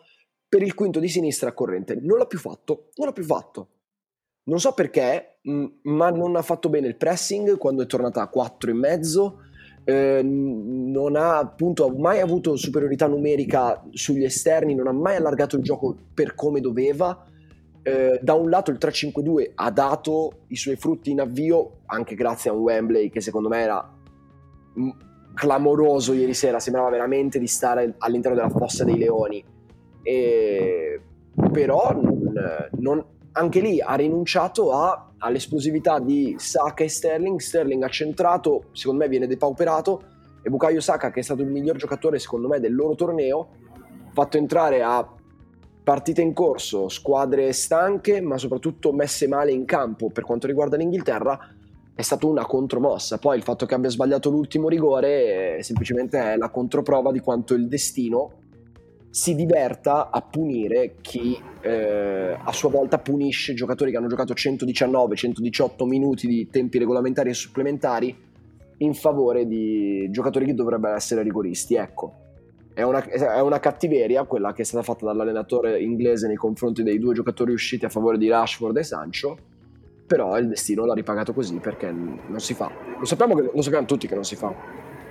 per 0.47 0.61
il 0.61 0.73
quinto 0.73 0.99
di 0.99 1.07
sinistra 1.07 1.53
corrente. 1.53 1.95
Non 1.95 2.17
l'ha 2.17 2.25
più 2.25 2.39
fatto, 2.39 2.89
non 2.95 3.07
l'ha 3.07 3.13
più 3.13 3.23
fatto. 3.23 3.69
Non 4.43 4.59
so 4.59 4.73
perché, 4.73 5.39
mm, 5.47 5.65
ma 5.83 6.09
non 6.09 6.35
ha 6.35 6.41
fatto 6.41 6.67
bene 6.69 6.87
il 6.87 6.97
pressing 6.97 7.57
quando 7.57 7.83
è 7.83 7.85
tornata 7.85 8.21
a 8.21 8.27
4 8.27 8.71
e 8.71 8.73
mezzo. 8.73 9.37
Eh, 9.83 10.21
non 10.23 11.15
ha 11.15 11.37
appunto 11.37 11.89
mai 11.89 12.19
avuto 12.19 12.55
superiorità 12.55 13.07
numerica 13.07 13.83
sugli 13.91 14.23
esterni, 14.23 14.75
non 14.75 14.87
ha 14.87 14.91
mai 14.91 15.15
allargato 15.15 15.55
il 15.55 15.63
gioco 15.63 15.95
per 16.13 16.35
come 16.35 16.59
doveva. 16.59 17.25
Eh, 17.83 18.19
da 18.21 18.33
un 18.33 18.49
lato 18.49 18.69
il 18.71 18.77
3-5-2 18.79 19.51
ha 19.55 19.71
dato 19.71 20.43
i 20.47 20.55
suoi 20.55 20.75
frutti 20.75 21.09
in 21.09 21.19
avvio 21.19 21.79
anche 21.87 22.13
grazie 22.13 22.51
a 22.51 22.53
un 22.53 22.59
Wembley 22.59 23.09
che 23.09 23.21
secondo 23.21 23.49
me 23.49 23.59
era 23.59 23.93
clamoroso 25.33 26.13
ieri 26.13 26.33
sera, 26.33 26.59
sembrava 26.59 26.89
veramente 26.89 27.39
di 27.39 27.47
stare 27.47 27.95
all'interno 27.97 28.37
della 28.37 28.49
fossa 28.49 28.83
dei 28.83 28.97
leoni. 28.97 29.43
E, 30.03 31.01
però 31.51 31.93
non, 31.93 32.33
non 32.77 33.05
anche 33.33 33.59
lì 33.59 33.79
ha 33.79 33.95
rinunciato 33.95 34.73
a, 34.73 35.13
all'esplosività 35.17 35.99
di 35.99 36.35
Saka 36.37 36.83
e 36.83 36.89
Sterling. 36.89 37.39
Sterling 37.39 37.83
ha 37.83 37.89
centrato, 37.89 38.65
secondo 38.71 39.03
me 39.03 39.09
viene 39.09 39.27
depauperato, 39.27 40.03
e 40.41 40.49
Bukayo 40.49 40.81
Saka, 40.81 41.11
che 41.11 41.19
è 41.19 41.23
stato 41.23 41.41
il 41.41 41.49
miglior 41.49 41.77
giocatore 41.77 42.19
secondo 42.19 42.47
me 42.47 42.59
del 42.59 42.75
loro 42.75 42.95
torneo, 42.95 43.49
fatto 44.13 44.37
entrare 44.37 44.81
a 44.81 45.07
partite 45.83 46.21
in 46.21 46.33
corso, 46.33 46.89
squadre 46.89 47.51
stanche, 47.53 48.21
ma 48.21 48.37
soprattutto 48.37 48.93
messe 48.93 49.27
male 49.27 49.51
in 49.51 49.65
campo 49.65 50.09
per 50.09 50.23
quanto 50.23 50.47
riguarda 50.47 50.77
l'Inghilterra, 50.77 51.39
è 51.93 52.01
stata 52.01 52.25
una 52.27 52.45
contromossa. 52.45 53.17
Poi 53.17 53.37
il 53.37 53.43
fatto 53.43 53.65
che 53.65 53.73
abbia 53.73 53.89
sbagliato 53.89 54.29
l'ultimo 54.29 54.69
rigore 54.69 55.57
è 55.57 55.61
semplicemente 55.61 56.19
è 56.19 56.37
la 56.37 56.49
controprova 56.49 57.11
di 57.11 57.19
quanto 57.19 57.53
il 57.53 57.67
destino 57.67 58.39
si 59.11 59.35
diverta 59.35 60.09
a 60.09 60.21
punire 60.21 60.95
chi 61.01 61.37
eh, 61.61 62.37
a 62.41 62.51
sua 62.53 62.69
volta 62.69 62.97
punisce 62.97 63.53
giocatori 63.53 63.91
che 63.91 63.97
hanno 63.97 64.07
giocato 64.07 64.33
119-118 64.33 65.85
minuti 65.85 66.27
di 66.27 66.47
tempi 66.49 66.77
regolamentari 66.77 67.29
e 67.29 67.33
supplementari 67.33 68.15
in 68.77 68.93
favore 68.93 69.45
di 69.45 70.09
giocatori 70.11 70.45
che 70.45 70.53
dovrebbero 70.53 70.95
essere 70.95 71.23
rigoristi. 71.23 71.75
Ecco, 71.75 72.20
è 72.81 72.85
una, 72.85 73.03
è 73.03 73.39
una 73.41 73.59
cattiveria 73.59 74.23
quella 74.25 74.53
che 74.53 74.63
è 74.63 74.65
stata 74.65 74.83
fatta 74.83 75.05
dall'allenatore 75.05 75.79
inglese 75.81 76.27
nei 76.27 76.35
confronti 76.35 76.83
dei 76.83 76.99
due 76.99 77.13
giocatori 77.13 77.53
usciti 77.53 77.85
a 77.85 77.89
favore 77.89 78.17
di 78.17 78.27
Rashford 78.29 78.75
e 78.77 78.83
Sancho, 78.83 79.37
però 80.05 80.37
il 80.37 80.47
destino 80.47 80.85
l'ha 80.85 80.93
ripagato 80.93 81.33
così 81.33 81.57
perché 81.57 81.91
non 81.91 82.39
si 82.39 82.53
fa. 82.53 82.71
Lo 82.97 83.05
sappiamo, 83.05 83.35
che, 83.35 83.49
lo 83.53 83.61
sappiamo 83.61 83.85
tutti 83.85 84.07
che 84.07 84.15
non 84.15 84.23
si 84.23 84.35
fa. 84.35 84.53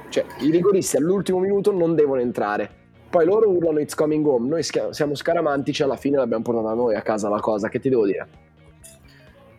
Cioè, 0.08 0.24
i 0.40 0.50
rigoristi 0.50 0.96
all'ultimo 0.96 1.38
minuto 1.38 1.72
non 1.72 1.94
devono 1.94 2.20
entrare 2.20 2.78
poi 3.10 3.24
loro 3.24 3.50
urlano 3.50 3.80
It's 3.80 3.96
coming 3.96 4.24
home, 4.24 4.48
noi 4.48 4.62
siamo 4.62 5.16
scaramantici, 5.16 5.82
alla 5.82 5.96
fine 5.96 6.16
l'abbiamo 6.16 6.44
portata 6.44 6.74
noi 6.74 6.94
a 6.94 7.02
casa 7.02 7.28
la 7.28 7.40
cosa, 7.40 7.68
che 7.68 7.80
ti 7.80 7.88
devo 7.88 8.06
dire? 8.06 8.28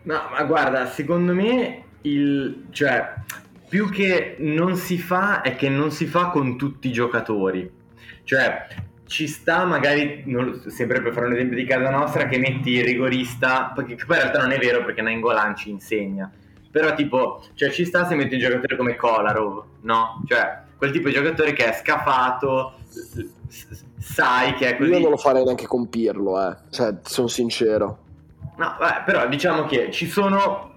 No, 0.04 0.20
ma 0.32 0.42
guarda, 0.44 0.86
secondo 0.86 1.34
me 1.34 1.84
il... 2.00 2.64
cioè, 2.70 3.12
più 3.68 3.90
che 3.90 4.36
non 4.38 4.76
si 4.76 4.96
fa 4.98 5.42
è 5.42 5.54
che 5.54 5.68
non 5.68 5.90
si 5.90 6.06
fa 6.06 6.30
con 6.30 6.56
tutti 6.56 6.88
i 6.88 6.92
giocatori. 6.92 7.70
Cioè, 8.24 8.66
ci 9.06 9.26
sta 9.26 9.64
magari, 9.64 10.22
non, 10.26 10.62
sempre 10.68 11.02
per 11.02 11.12
fare 11.12 11.26
un 11.26 11.32
esempio 11.32 11.56
di 11.56 11.66
casa 11.66 11.90
nostra, 11.90 12.26
che 12.26 12.38
metti 12.38 12.70
il 12.70 12.84
rigorista, 12.84 13.72
perché 13.74 13.96
poi 13.96 14.16
in 14.16 14.22
realtà 14.22 14.40
non 14.40 14.52
è 14.52 14.58
vero 14.58 14.84
perché 14.84 15.02
Nainggolan 15.02 15.56
ci 15.56 15.70
insegna. 15.70 16.30
Però 16.70 16.94
tipo, 16.94 17.44
cioè 17.54 17.70
ci 17.70 17.84
sta 17.84 18.06
se 18.06 18.14
metti 18.14 18.34
un 18.34 18.40
giocatore 18.40 18.76
come 18.76 18.96
Kolarov, 18.96 19.64
no? 19.82 20.22
Cioè, 20.26 20.62
quel 20.78 20.90
tipo 20.90 21.08
di 21.08 21.14
giocatore 21.14 21.52
che 21.52 21.70
è 21.70 21.72
scafato, 21.74 22.78
sai 23.98 24.54
che 24.54 24.70
è 24.70 24.76
così. 24.78 24.90
Io 24.90 24.98
non 24.98 25.10
lo 25.10 25.16
farei 25.18 25.44
neanche 25.44 25.66
con 25.66 25.90
Pirlo, 25.90 26.40
eh. 26.48 26.56
Cioè, 26.70 26.96
sono 27.02 27.28
sincero. 27.28 27.98
No, 28.56 28.76
beh, 28.78 29.02
però 29.04 29.28
diciamo 29.28 29.66
che 29.66 29.90
ci 29.90 30.06
sono 30.06 30.71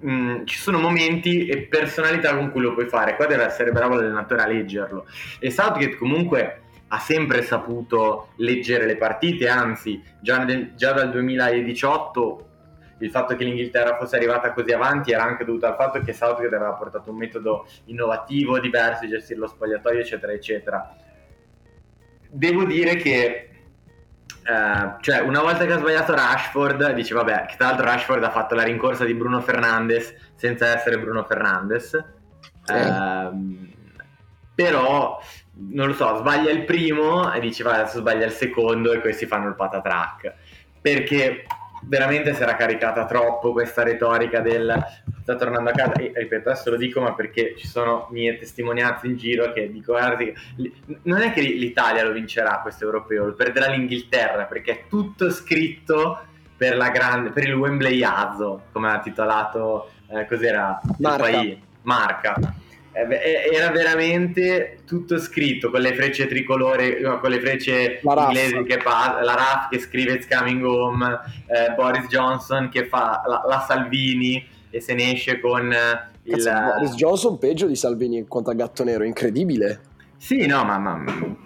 mh, 0.00 0.10
mm, 0.10 0.44
ci 0.44 0.58
sono 0.58 0.78
momenti 0.78 1.46
e 1.46 1.62
personalità 1.62 2.34
con 2.36 2.50
cui 2.50 2.62
lo 2.62 2.72
puoi 2.74 2.88
fare. 2.88 3.16
Qua 3.16 3.26
deve 3.26 3.44
essere 3.44 3.72
bravo 3.72 3.94
l'allenatore 3.94 4.42
a 4.42 4.46
leggerlo. 4.46 5.06
E 5.38 5.50
Southgate 5.50 5.96
comunque 5.96 6.60
ha 6.88 6.98
sempre 6.98 7.42
saputo 7.42 8.28
leggere 8.36 8.86
le 8.86 8.96
partite, 8.96 9.48
anzi 9.48 10.00
già, 10.20 10.44
nel, 10.44 10.74
già, 10.76 10.92
dal 10.92 11.10
2018 11.10 12.44
il 13.00 13.10
fatto 13.10 13.36
che 13.36 13.44
l'Inghilterra 13.44 13.96
fosse 13.96 14.16
arrivata 14.16 14.52
così 14.52 14.72
avanti 14.72 15.12
era 15.12 15.24
anche 15.24 15.44
dovuto 15.44 15.66
al 15.66 15.74
fatto 15.74 16.00
che 16.00 16.12
Southgate 16.12 16.54
aveva 16.54 16.72
portato 16.72 17.10
un 17.10 17.16
metodo 17.16 17.66
innovativo, 17.86 18.58
diverso 18.58 19.04
di 19.04 19.10
gestire 19.10 19.40
lo 19.40 19.48
spogliatoio, 19.48 20.00
eccetera, 20.00 20.32
eccetera 20.32 20.96
devo 22.36 22.64
dire 22.64 22.96
che 22.96 23.48
eh, 24.46 24.94
cioè 25.00 25.20
una 25.20 25.40
volta 25.40 25.64
che 25.64 25.72
ha 25.72 25.78
sbagliato 25.78 26.14
Rashford, 26.14 26.92
dici 26.92 27.12
vabbè, 27.12 27.46
che 27.46 27.56
tra 27.56 27.68
l'altro 27.68 27.84
Rashford 27.84 28.22
ha 28.22 28.30
fatto 28.30 28.54
la 28.54 28.62
rincorsa 28.62 29.04
di 29.04 29.14
Bruno 29.14 29.40
Fernandes 29.40 30.14
senza 30.36 30.68
essere 30.76 31.00
Bruno 31.00 31.24
Fernandes. 31.24 31.94
Eh, 32.68 33.74
però 34.54 35.20
non 35.52 35.88
lo 35.88 35.94
so, 35.94 36.16
sbaglia 36.16 36.50
il 36.50 36.64
primo 36.64 37.32
e 37.32 37.40
dici 37.40 37.62
va 37.62 37.74
adesso 37.74 37.98
sbaglia 37.98 38.26
il 38.26 38.32
secondo 38.32 38.92
e 38.92 39.00
questi 39.00 39.26
fanno 39.26 39.48
il 39.48 39.56
patatrack. 39.56 40.34
Perché 40.80 41.44
veramente 41.86 42.34
si 42.34 42.42
era 42.42 42.56
caricata 42.56 43.06
troppo 43.06 43.52
questa 43.52 43.82
retorica 43.82 44.40
del 44.40 44.84
sta 45.22 45.34
tornando 45.34 45.70
a 45.70 45.72
casa. 45.72 45.92
E 45.94 46.12
ripeto 46.14 46.50
adesso 46.50 46.70
lo 46.70 46.76
dico 46.76 47.00
ma 47.00 47.14
perché 47.14 47.54
ci 47.56 47.66
sono 47.66 48.08
mie 48.10 48.38
testimonianze 48.38 49.06
in 49.06 49.16
giro 49.16 49.52
che 49.52 49.70
dico 49.70 49.92
guardi 49.92 50.32
non 51.02 51.20
è 51.20 51.32
che 51.32 51.40
l'Italia 51.40 52.04
lo 52.04 52.12
vincerà 52.12 52.60
questo 52.60 52.84
europeo 52.84 53.26
lo 53.26 53.34
perderà 53.34 53.68
l'Inghilterra 53.68 54.44
perché 54.44 54.72
è 54.72 54.84
tutto 54.88 55.30
scritto 55.30 56.20
per, 56.56 56.76
la 56.76 56.90
grande, 56.90 57.30
per 57.30 57.46
il 57.46 57.54
Wembley 57.54 58.02
Azzo 58.02 58.64
come 58.72 58.90
ha 58.90 59.00
titolato 59.00 59.90
eh, 60.08 60.26
cos'era? 60.26 60.80
Marca. 60.98 61.28
il 61.28 61.32
paese. 61.32 61.60
Marca 61.82 62.64
era 63.52 63.70
veramente 63.70 64.78
tutto 64.86 65.18
scritto 65.18 65.70
con 65.70 65.80
le 65.80 65.94
frecce 65.94 66.26
tricolore, 66.26 67.00
con 67.20 67.28
le 67.28 67.40
frecce 67.40 68.00
La 68.02 68.24
inglesi 68.24 68.62
che 68.62 68.80
fa 68.80 69.20
la 69.22 69.34
RAF 69.34 69.68
che 69.68 69.78
scrive 69.78 70.14
It's 70.14 70.26
Coming 70.26 70.64
Home, 70.64 71.20
eh, 71.46 71.72
Boris 71.74 72.06
Johnson 72.06 72.70
che 72.70 72.86
fa 72.86 73.22
la, 73.26 73.42
la 73.46 73.60
Salvini 73.60 74.42
e 74.70 74.80
se 74.80 74.94
ne 74.94 75.12
esce 75.12 75.40
con 75.40 75.70
eh, 75.70 76.08
il... 76.22 76.42
Cazzo, 76.42 76.74
Boris 76.74 76.94
Johnson 76.94 77.38
peggio 77.38 77.66
di 77.66 77.76
Salvini 77.76 78.16
in 78.16 78.28
quanto 78.28 78.50
a 78.50 78.54
gatto 78.54 78.82
nero, 78.82 79.04
incredibile. 79.04 79.80
Sì, 80.18 80.46
no, 80.46 80.64
ma, 80.64 80.78
ma, 80.78 80.96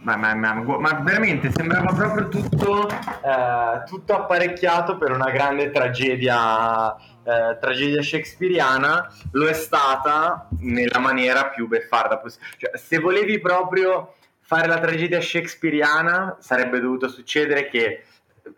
ma, 0.03 0.17
ma- 0.17 0.35
ma- 0.35 0.79
ma 0.79 1.01
veramente 1.03 1.51
sembrava 1.51 1.93
proprio 1.93 2.29
tutto, 2.29 2.89
eh, 2.89 3.83
tutto 3.87 4.15
apparecchiato 4.15 4.97
per 4.97 5.11
una 5.11 5.31
grande 5.31 5.73
tragedia, 5.73 6.95
eh, 7.23 7.59
tragedia 7.61 8.03
shakespeariana. 8.03 9.13
Lo 9.33 9.47
è 9.47 9.53
stata 9.53 10.49
nella 10.61 10.99
maniera 10.99 11.49
più 11.49 11.67
beffarda 11.69 12.19
possibile. 12.19 12.51
Cioè, 12.57 12.77
se 12.77 12.99
volevi 12.99 13.41
proprio 13.41 14.15
fare 14.41 14.67
la 14.67 14.79
tragedia 14.79 15.21
shakespeariana, 15.21 16.37
sarebbe 16.41 16.81
dovuto 16.81 17.09
succedere 17.09 17.69
che 17.69 18.05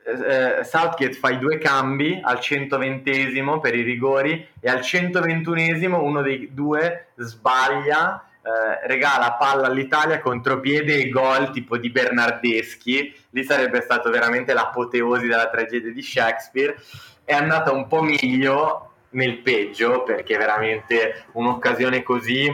eh, 0.04 0.64
Southgate 0.64 1.12
fa 1.12 1.31
i 1.31 1.38
due 1.38 1.59
cambi 1.59 2.21
al 2.23 2.38
120esimo 2.38 3.61
per 3.61 3.75
i 3.75 3.83
rigori 3.83 4.47
e 4.61 4.69
al 4.69 4.81
121esimo 4.81 6.00
uno 6.00 6.23
dei 6.23 6.50
due 6.52 7.09
sbaglia 7.16 8.25
eh, 8.42 8.87
regala 8.87 9.35
palla 9.35 9.66
all'Italia 9.66 10.21
contropiede 10.21 10.95
e 10.95 11.09
gol 11.09 11.50
tipo 11.50 11.76
di 11.76 11.90
Bernardeschi 11.90 13.14
lì 13.31 13.45
sarebbe 13.45 13.81
stato 13.81 14.11
veramente 14.11 14.52
l'apoteosi 14.52 15.26
della 15.26 15.49
tragedia 15.49 15.92
di 15.92 16.02
Shakespeare 16.02 16.76
è 17.25 17.33
andata 17.33 17.73
un 17.73 17.87
po' 17.87 18.02
meglio 18.02 18.91
nel 19.11 19.38
peggio 19.38 20.02
perché 20.02 20.37
veramente 20.37 21.26
un'occasione 21.33 22.02
così 22.02 22.49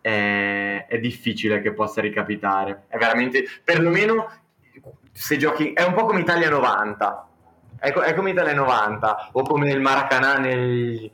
è, 0.00 0.86
è 0.88 0.98
difficile 0.98 1.60
che 1.60 1.72
possa 1.72 2.00
ricapitare. 2.00 2.84
È 2.88 2.96
veramente 2.98 3.44
perlomeno 3.64 4.30
se 5.12 5.36
giochi 5.36 5.72
è 5.72 5.82
un 5.82 5.94
po' 5.94 6.04
come 6.04 6.20
Italia 6.20 6.50
90 6.50 7.26
è, 7.78 7.92
è 7.92 8.14
come 8.14 8.30
Italia 8.30 8.54
90 8.54 9.30
o 9.32 9.42
come 9.42 9.70
il 9.70 9.80
Maracanã 9.80 10.38
nel, 10.38 11.10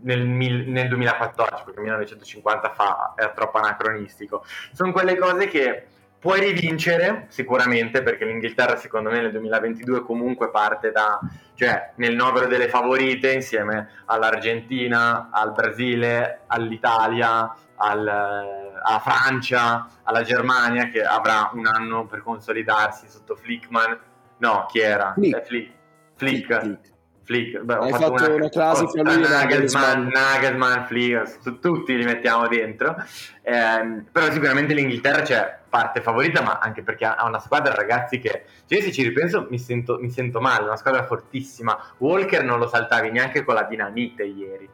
nel, 0.00 0.26
nel 0.26 0.88
2014 0.88 1.64
perché 1.64 1.80
1950 1.80 2.70
fa 2.70 3.14
è 3.16 3.32
troppo 3.34 3.58
anacronistico. 3.58 4.44
Sono 4.72 4.92
quelle 4.92 5.16
cose 5.16 5.46
che 5.46 5.86
puoi 6.26 6.40
rivincere 6.40 7.26
sicuramente 7.28 8.02
perché 8.02 8.24
l'Inghilterra 8.24 8.74
secondo 8.74 9.10
me 9.10 9.20
nel 9.20 9.30
2022 9.30 10.02
comunque 10.02 10.50
parte 10.50 10.90
da 10.90 11.20
cioè 11.54 11.92
nel 11.98 12.16
novero 12.16 12.48
delle 12.48 12.68
favorite 12.68 13.32
insieme 13.32 13.90
all'Argentina 14.06 15.28
al 15.30 15.52
Brasile 15.52 16.40
all'Italia 16.48 17.54
al, 17.76 18.08
alla 18.08 18.98
Francia 18.98 19.88
alla 20.02 20.24
Germania 20.24 20.88
che 20.88 21.04
avrà 21.04 21.48
un 21.54 21.64
anno 21.66 22.06
per 22.06 22.24
consolidarsi 22.24 23.06
sotto 23.06 23.36
Flickman 23.36 23.96
no 24.38 24.66
chi 24.68 24.80
era? 24.80 25.12
Flick. 25.12 25.36
Eh, 25.36 25.44
Flick. 25.44 25.72
Flick. 26.16 26.58
Flick. 26.58 26.94
Flick. 27.26 27.58
Beh, 27.60 27.74
Hai 27.74 27.90
fatto 27.92 28.34
una 28.34 28.48
classica 28.48 29.02
lui 29.02 29.12
e 29.14 29.18
Nagelsmann, 29.18 30.04
Nagelsmann. 30.04 30.08
Nagelsmann, 30.08 30.84
Flick, 30.86 31.36
su- 31.42 31.58
tutti 31.58 31.96
li 31.96 32.04
mettiamo 32.04 32.46
dentro. 32.46 32.94
Ehm, 33.42 34.06
però 34.10 34.30
sicuramente 34.30 34.72
l'Inghilterra 34.74 35.22
c'è 35.22 35.58
parte 35.68 36.00
favorita, 36.00 36.40
ma 36.40 36.58
anche 36.62 36.82
perché 36.82 37.04
ha 37.04 37.26
una 37.26 37.40
squadra 37.40 37.74
ragazzi 37.74 38.20
che, 38.20 38.44
cioè, 38.66 38.80
se 38.80 38.92
ci 38.92 39.02
ripenso 39.02 39.46
mi 39.50 39.58
sento, 39.58 39.98
mi 40.00 40.08
sento 40.10 40.40
male, 40.40 40.64
una 40.64 40.76
squadra 40.76 41.04
fortissima. 41.04 41.76
Walker 41.98 42.44
non 42.44 42.58
lo 42.60 42.68
saltavi 42.68 43.10
neanche 43.10 43.44
con 43.44 43.54
la 43.54 43.64
dinamite 43.64 44.22
ieri. 44.24 44.68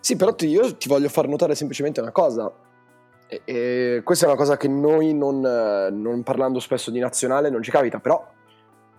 Sì, 0.00 0.16
però 0.16 0.34
ti- 0.34 0.48
io 0.48 0.76
ti 0.76 0.88
voglio 0.88 1.08
far 1.10 1.28
notare 1.28 1.54
semplicemente 1.54 2.00
una 2.00 2.10
cosa. 2.12 2.50
E, 3.28 3.42
e 3.44 4.00
questa 4.02 4.24
è 4.24 4.28
una 4.28 4.38
cosa 4.38 4.56
che 4.56 4.68
noi, 4.68 5.12
non, 5.12 5.44
eh, 5.44 5.90
non 5.90 6.22
parlando 6.22 6.58
spesso 6.60 6.90
di 6.90 6.98
nazionale, 7.00 7.50
non 7.50 7.62
ci 7.62 7.70
capita. 7.70 7.98
Però 8.00 8.26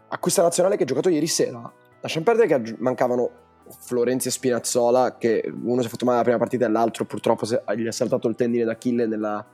a 0.09 0.17
questa 0.19 0.43
nazionale 0.43 0.77
che 0.77 0.83
ha 0.83 0.85
giocato 0.85 1.09
ieri 1.09 1.25
sera, 1.27 1.59
lasciamo 2.01 2.25
perdere 2.25 2.47
che 2.47 2.75
mancavano 2.79 3.47
Florenzi 3.79 4.29
e 4.29 4.31
Spinazzola, 4.31 5.17
che 5.17 5.43
uno 5.47 5.81
si 5.81 5.87
è 5.87 5.89
fatto 5.89 6.05
male 6.05 6.17
la 6.17 6.23
prima 6.23 6.37
partita 6.37 6.65
e 6.65 6.69
l'altro 6.69 7.05
purtroppo 7.05 7.45
gli 7.45 7.85
è 7.85 7.91
saltato 7.91 8.27
il 8.27 8.35
tendine 8.35 8.63
d'Achille 8.63 9.05
nella 9.05 9.45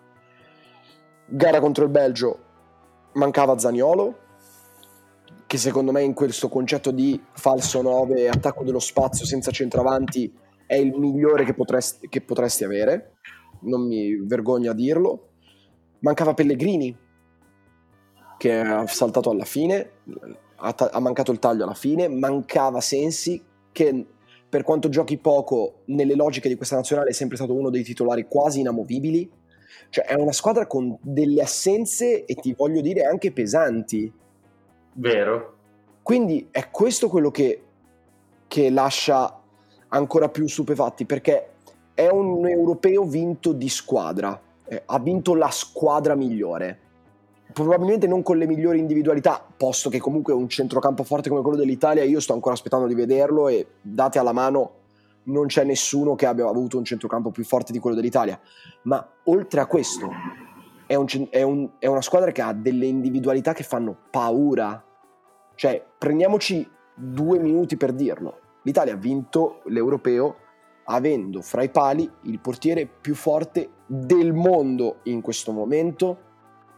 gara 1.27 1.59
contro 1.59 1.83
il 1.83 1.89
Belgio. 1.89 2.39
Mancava 3.13 3.57
Zaniolo, 3.57 4.19
che 5.47 5.57
secondo 5.57 5.91
me 5.91 6.01
in 6.01 6.13
questo 6.13 6.49
concetto 6.49 6.91
di 6.91 7.21
falso 7.33 7.81
9 7.81 8.21
e 8.21 8.27
attacco 8.27 8.63
dello 8.63 8.79
spazio 8.79 9.25
senza 9.25 9.51
centravanti 9.51 10.33
è 10.65 10.75
il 10.75 10.97
migliore 10.97 11.45
che 11.45 11.53
potresti, 11.53 12.09
che 12.09 12.21
potresti 12.21 12.63
avere, 12.63 13.17
non 13.61 13.85
mi 13.85 14.15
vergogno 14.25 14.71
a 14.71 14.73
dirlo. 14.73 15.29
Mancava 15.99 16.33
Pellegrini, 16.33 16.95
che 18.37 18.59
ha 18.59 18.85
saltato 18.87 19.29
alla 19.29 19.45
fine, 19.45 19.91
ha, 20.57 20.73
ta- 20.73 20.89
ha 20.91 20.99
mancato 20.99 21.31
il 21.31 21.39
taglio 21.39 21.63
alla 21.63 21.73
fine, 21.73 22.07
mancava 22.07 22.81
Sensi, 22.81 23.43
che 23.71 24.05
per 24.47 24.63
quanto 24.63 24.89
giochi 24.89 25.17
poco 25.17 25.81
nelle 25.85 26.15
logiche 26.15 26.47
di 26.47 26.55
questa 26.55 26.75
nazionale 26.75 27.09
è 27.09 27.13
sempre 27.13 27.35
stato 27.35 27.53
uno 27.53 27.69
dei 27.69 27.83
titolari 27.83 28.27
quasi 28.27 28.61
inamovibili. 28.61 29.29
Cioè 29.89 30.05
è 30.05 30.15
una 30.15 30.31
squadra 30.31 30.65
con 30.65 30.97
delle 31.01 31.41
assenze 31.41 32.25
e 32.25 32.35
ti 32.35 32.53
voglio 32.53 32.81
dire 32.81 33.03
anche 33.03 33.31
pesanti. 33.31 34.11
Vero? 34.93 35.53
Quindi 36.01 36.47
è 36.51 36.69
questo 36.69 37.09
quello 37.09 37.31
che, 37.31 37.63
che 38.47 38.69
lascia 38.69 39.41
ancora 39.89 40.29
più 40.29 40.47
stupefatti 40.47 41.05
perché 41.05 41.49
è 41.93 42.07
un 42.07 42.47
europeo 42.47 43.03
vinto 43.03 43.51
di 43.53 43.69
squadra, 43.69 44.41
Eh, 44.67 44.81
ha 44.85 44.99
vinto 44.99 45.35
la 45.35 45.51
squadra 45.51 46.15
migliore. 46.15 46.79
Probabilmente 47.55 48.05
non 48.05 48.21
con 48.21 48.37
le 48.37 48.47
migliori 48.47 48.79
individualità, 48.79 49.41
posto 49.55 49.89
che 49.89 49.97
comunque 49.97 50.33
un 50.33 50.49
centrocampo 50.49 51.05
forte 51.05 51.29
come 51.29 51.41
quello 51.41 51.55
dell'Italia, 51.55 52.03
io 52.03 52.19
sto 52.19 52.33
ancora 52.33 52.53
aspettando 52.53 52.85
di 52.85 52.95
vederlo 52.95 53.47
e 53.47 53.65
date 53.81 54.19
alla 54.19 54.33
mano 54.33 54.71
non 55.27 55.45
c'è 55.45 55.63
nessuno 55.63 56.15
che 56.15 56.25
abbia 56.25 56.49
avuto 56.49 56.77
un 56.77 56.83
centrocampo 56.83 57.31
più 57.31 57.45
forte 57.45 57.71
di 57.71 57.79
quello 57.79 57.95
dell'Italia. 57.95 58.37
Ma 58.81 59.09
oltre 59.23 59.61
a 59.61 59.67
questo, 59.67 60.09
è, 60.85 60.95
un 60.95 61.05
è 61.29 61.43
un- 61.43 61.69
è 61.79 61.87
una 61.87 62.01
squadra 62.01 62.33
che 62.33 62.41
ha 62.41 62.51
delle 62.51 62.87
individualità 62.87 63.53
che 63.53 63.63
fanno 63.63 63.95
paura. 64.11 64.83
Cioè, 65.55 65.81
prendiamoci 65.97 66.69
due 66.93 67.39
minuti 67.39 67.77
per 67.77 67.93
dirlo. 67.93 68.39
L'Italia 68.63 68.95
ha 68.95 68.97
vinto 68.97 69.61
l'europeo 69.67 70.35
avendo 70.87 71.41
fra 71.41 71.63
i 71.63 71.69
pali 71.69 72.11
il 72.23 72.39
portiere 72.41 72.85
più 72.85 73.15
forte 73.15 73.69
del 73.85 74.33
mondo 74.33 74.97
in 75.03 75.21
questo 75.21 75.53
momento 75.53 76.24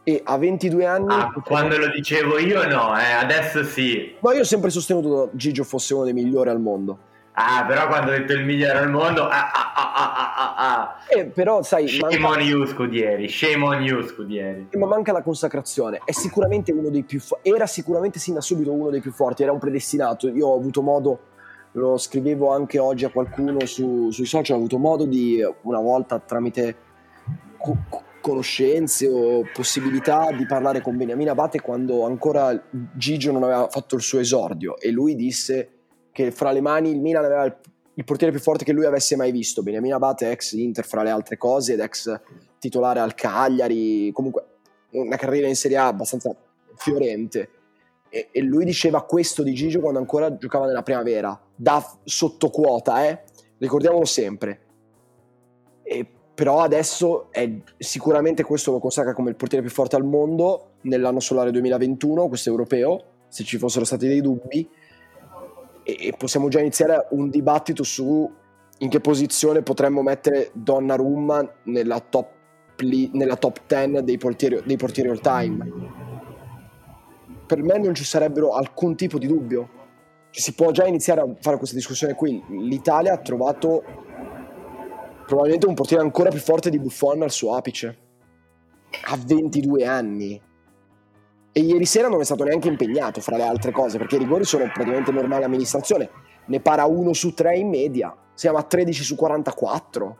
e 0.08 0.22
a 0.24 0.38
22 0.38 0.86
anni... 0.86 1.12
Ah, 1.12 1.30
quando 1.44 1.76
lo 1.76 1.88
dicevo 1.88 2.38
io 2.38 2.66
no, 2.66 2.98
eh, 2.98 3.12
adesso 3.12 3.62
sì. 3.62 4.16
Ma 4.20 4.32
io 4.32 4.40
ho 4.40 4.44
sempre 4.44 4.70
sostenuto 4.70 5.28
che 5.30 5.36
Gigio 5.36 5.64
fosse 5.64 5.92
uno 5.92 6.04
dei 6.04 6.14
migliori 6.14 6.48
al 6.48 6.60
mondo. 6.60 6.98
Ah, 7.32 7.66
però 7.66 7.86
quando 7.88 8.10
ho 8.10 8.14
detto 8.16 8.32
il 8.32 8.42
migliore 8.42 8.78
al 8.78 8.90
mondo, 8.90 9.28
ah, 9.28 9.50
ah, 9.52 9.72
ah, 9.74 9.92
ah, 9.94 10.14
ah, 10.14 10.34
ah, 10.34 10.54
ah. 10.56 10.96
Eh, 11.08 11.26
però, 11.26 11.62
sai, 11.62 11.86
Shame 11.88 12.18
manca, 12.18 12.40
on 12.40 12.46
you, 12.46 12.64
Scudieri, 12.64 13.28
shame 13.28 13.62
on 13.62 13.82
you, 13.82 14.02
Scudieri. 14.02 14.68
ma 14.78 14.86
manca 14.86 15.12
la 15.12 15.20
consacrazione. 15.20 16.00
È 16.02 16.12
sicuramente 16.12 16.72
uno 16.72 16.88
dei 16.88 17.02
più 17.02 17.20
forti. 17.20 17.50
Era 17.50 17.66
sicuramente 17.66 18.18
sin 18.18 18.32
da 18.32 18.40
subito 18.40 18.72
uno 18.72 18.88
dei 18.88 19.02
più 19.02 19.12
forti, 19.12 19.42
era 19.42 19.52
un 19.52 19.58
predestinato. 19.58 20.28
Io 20.28 20.46
ho 20.46 20.56
avuto 20.56 20.80
modo, 20.80 21.18
lo 21.72 21.98
scrivevo 21.98 22.50
anche 22.50 22.78
oggi 22.78 23.04
a 23.04 23.10
qualcuno 23.10 23.66
su- 23.66 24.10
sui 24.10 24.24
social, 24.24 24.56
ho 24.56 24.58
avuto 24.60 24.78
modo 24.78 25.04
di, 25.04 25.38
una 25.62 25.80
volta 25.80 26.18
tramite 26.18 26.76
conoscenze 28.28 29.08
o 29.08 29.42
possibilità 29.52 30.30
di 30.32 30.44
parlare 30.44 30.82
con 30.82 30.96
Beniamino 30.96 31.30
Abate 31.30 31.60
quando 31.60 32.04
ancora 32.04 32.62
Gigio 32.94 33.32
non 33.32 33.42
aveva 33.42 33.68
fatto 33.68 33.96
il 33.96 34.02
suo 34.02 34.18
esordio 34.18 34.78
e 34.78 34.90
lui 34.90 35.14
disse 35.14 35.70
che 36.12 36.30
fra 36.30 36.50
le 36.50 36.60
mani 36.60 36.90
il 36.90 37.00
Milan 37.00 37.24
aveva 37.24 37.44
il, 37.44 37.56
il 37.94 38.04
portiere 38.04 38.32
più 38.32 38.42
forte 38.42 38.64
che 38.64 38.72
lui 38.72 38.84
avesse 38.84 39.16
mai 39.16 39.32
visto. 39.32 39.62
Beniamino 39.62 39.96
Abate, 39.96 40.30
ex 40.30 40.52
Inter 40.52 40.84
fra 40.84 41.02
le 41.02 41.10
altre 41.10 41.38
cose 41.38 41.72
ed 41.72 41.80
ex 41.80 42.20
titolare 42.58 43.00
al 43.00 43.14
Cagliari, 43.14 44.10
comunque 44.12 44.44
una 44.90 45.16
carriera 45.16 45.46
in 45.46 45.56
Serie 45.56 45.78
A 45.78 45.86
abbastanza 45.86 46.34
fiorente. 46.76 47.50
e, 48.10 48.28
e 48.30 48.40
lui 48.42 48.64
diceva 48.64 49.02
questo 49.04 49.42
di 49.42 49.54
Gigio 49.54 49.80
quando 49.80 49.98
ancora 49.98 50.36
giocava 50.36 50.66
nella 50.66 50.82
primavera, 50.82 51.38
da 51.54 51.82
sottoquota, 52.04 53.06
eh? 53.06 53.22
ricordiamolo 53.58 54.04
sempre. 54.04 54.60
E, 55.82 56.06
però 56.38 56.60
adesso 56.60 57.32
è 57.32 57.50
sicuramente 57.76 58.44
questo 58.44 58.70
lo 58.70 58.78
consacra 58.78 59.12
come 59.12 59.30
il 59.30 59.34
portiere 59.34 59.64
più 59.64 59.74
forte 59.74 59.96
al 59.96 60.04
mondo 60.04 60.74
nell'anno 60.82 61.18
solare 61.18 61.50
2021, 61.50 62.28
questo 62.28 62.48
europeo, 62.48 63.02
se 63.26 63.42
ci 63.42 63.58
fossero 63.58 63.84
stati 63.84 64.06
dei 64.06 64.20
dubbi, 64.20 64.68
e, 65.82 65.96
e 65.98 66.14
possiamo 66.16 66.46
già 66.46 66.60
iniziare 66.60 67.08
un 67.10 67.28
dibattito 67.28 67.82
su 67.82 68.32
in 68.78 68.88
che 68.88 69.00
posizione 69.00 69.62
potremmo 69.62 70.00
mettere 70.00 70.50
Donnarumma 70.52 71.54
nella 71.64 71.98
top, 71.98 72.28
nella 72.82 73.34
top 73.34 73.62
10 73.66 74.04
dei 74.04 74.16
portieri, 74.16 74.62
dei 74.64 74.76
portieri 74.76 75.08
all 75.08 75.20
time 75.20 76.06
per 77.46 77.64
me 77.64 77.78
non 77.78 77.96
ci 77.96 78.04
sarebbero 78.04 78.52
alcun 78.52 78.94
tipo 78.94 79.18
di 79.18 79.26
dubbio. 79.26 79.70
Si 80.30 80.52
può 80.52 80.70
già 80.70 80.84
iniziare 80.86 81.22
a 81.22 81.34
fare 81.40 81.56
questa 81.56 81.74
discussione 81.74 82.14
qui. 82.14 82.40
L'Italia 82.50 83.14
ha 83.14 83.18
trovato 83.18 84.06
probabilmente 85.28 85.66
un 85.66 85.74
portiere 85.74 86.02
ancora 86.02 86.30
più 86.30 86.40
forte 86.40 86.70
di 86.70 86.78
Buffon 86.78 87.22
al 87.22 87.30
suo 87.30 87.54
apice. 87.54 87.98
A 89.04 89.18
22 89.22 89.84
anni. 89.84 90.40
E 91.52 91.60
ieri 91.60 91.84
sera 91.84 92.08
non 92.08 92.20
è 92.20 92.24
stato 92.24 92.44
neanche 92.44 92.68
impegnato, 92.68 93.20
fra 93.20 93.36
le 93.36 93.42
altre 93.42 93.70
cose, 93.70 93.98
perché 93.98 94.16
i 94.16 94.20
rigori 94.20 94.44
sono 94.44 94.64
praticamente 94.64 95.12
normale 95.12 95.44
amministrazione. 95.44 96.08
Ne 96.46 96.60
para 96.60 96.86
uno 96.86 97.12
su 97.12 97.34
tre 97.34 97.58
in 97.58 97.68
media. 97.68 98.16
Siamo 98.32 98.56
a 98.56 98.62
13 98.62 99.02
su 99.02 99.16
44. 99.16 100.18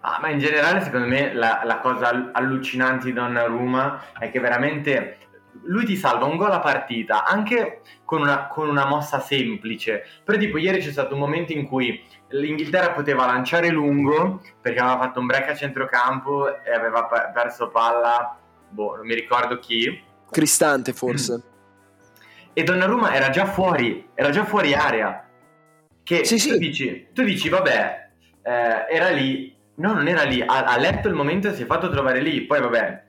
Ah, 0.00 0.18
ma 0.20 0.28
in 0.28 0.38
generale, 0.38 0.82
secondo 0.82 1.06
me, 1.06 1.32
la, 1.32 1.62
la 1.64 1.78
cosa 1.78 2.30
allucinante 2.32 3.06
di 3.06 3.14
Donnarumma 3.14 4.18
è 4.18 4.30
che 4.30 4.38
veramente 4.38 5.18
lui 5.62 5.84
ti 5.84 5.96
salva 5.96 6.26
un 6.26 6.36
gol 6.36 6.50
a 6.50 6.58
partita 6.58 7.24
anche 7.24 7.80
con 8.04 8.20
una, 8.20 8.48
con 8.48 8.68
una, 8.68 8.86
mossa 8.86 9.20
semplice. 9.20 10.02
Però 10.24 10.36
tipo 10.36 10.58
ieri 10.58 10.80
c'è 10.80 10.90
stato 10.90 11.14
un 11.14 11.20
momento 11.20 11.52
in 11.52 11.66
cui 11.66 12.02
l'Inghilterra 12.40 12.90
poteva 12.90 13.26
lanciare 13.26 13.68
lungo 13.68 14.42
perché 14.60 14.80
aveva 14.80 14.98
fatto 14.98 15.20
un 15.20 15.26
break 15.26 15.50
a 15.50 15.54
centrocampo 15.54 16.62
e 16.62 16.72
aveva 16.72 17.06
perso 17.32 17.68
palla, 17.68 18.36
boh, 18.68 18.96
non 18.96 19.06
mi 19.06 19.14
ricordo 19.14 19.58
chi. 19.58 20.02
Cristante 20.30 20.92
forse. 20.92 21.42
E 22.52 22.62
Donnarumma 22.62 23.14
era 23.14 23.30
già 23.30 23.46
fuori, 23.46 24.08
era 24.14 24.30
già 24.30 24.44
fuori 24.44 24.74
area. 24.74 25.28
Che 26.02 26.24
sì, 26.24 26.34
tu, 26.34 26.40
sì. 26.40 26.58
Dici, 26.58 27.08
tu 27.12 27.22
dici, 27.22 27.48
vabbè, 27.48 28.10
eh, 28.42 28.86
era 28.90 29.08
lì. 29.10 29.52
No, 29.76 29.92
non 29.92 30.06
era 30.06 30.22
lì. 30.22 30.40
Ha, 30.40 30.64
ha 30.64 30.76
letto 30.76 31.08
il 31.08 31.14
momento 31.14 31.48
e 31.48 31.54
si 31.54 31.62
è 31.62 31.66
fatto 31.66 31.88
trovare 31.88 32.20
lì. 32.20 32.42
Poi 32.42 32.60
vabbè, 32.60 33.04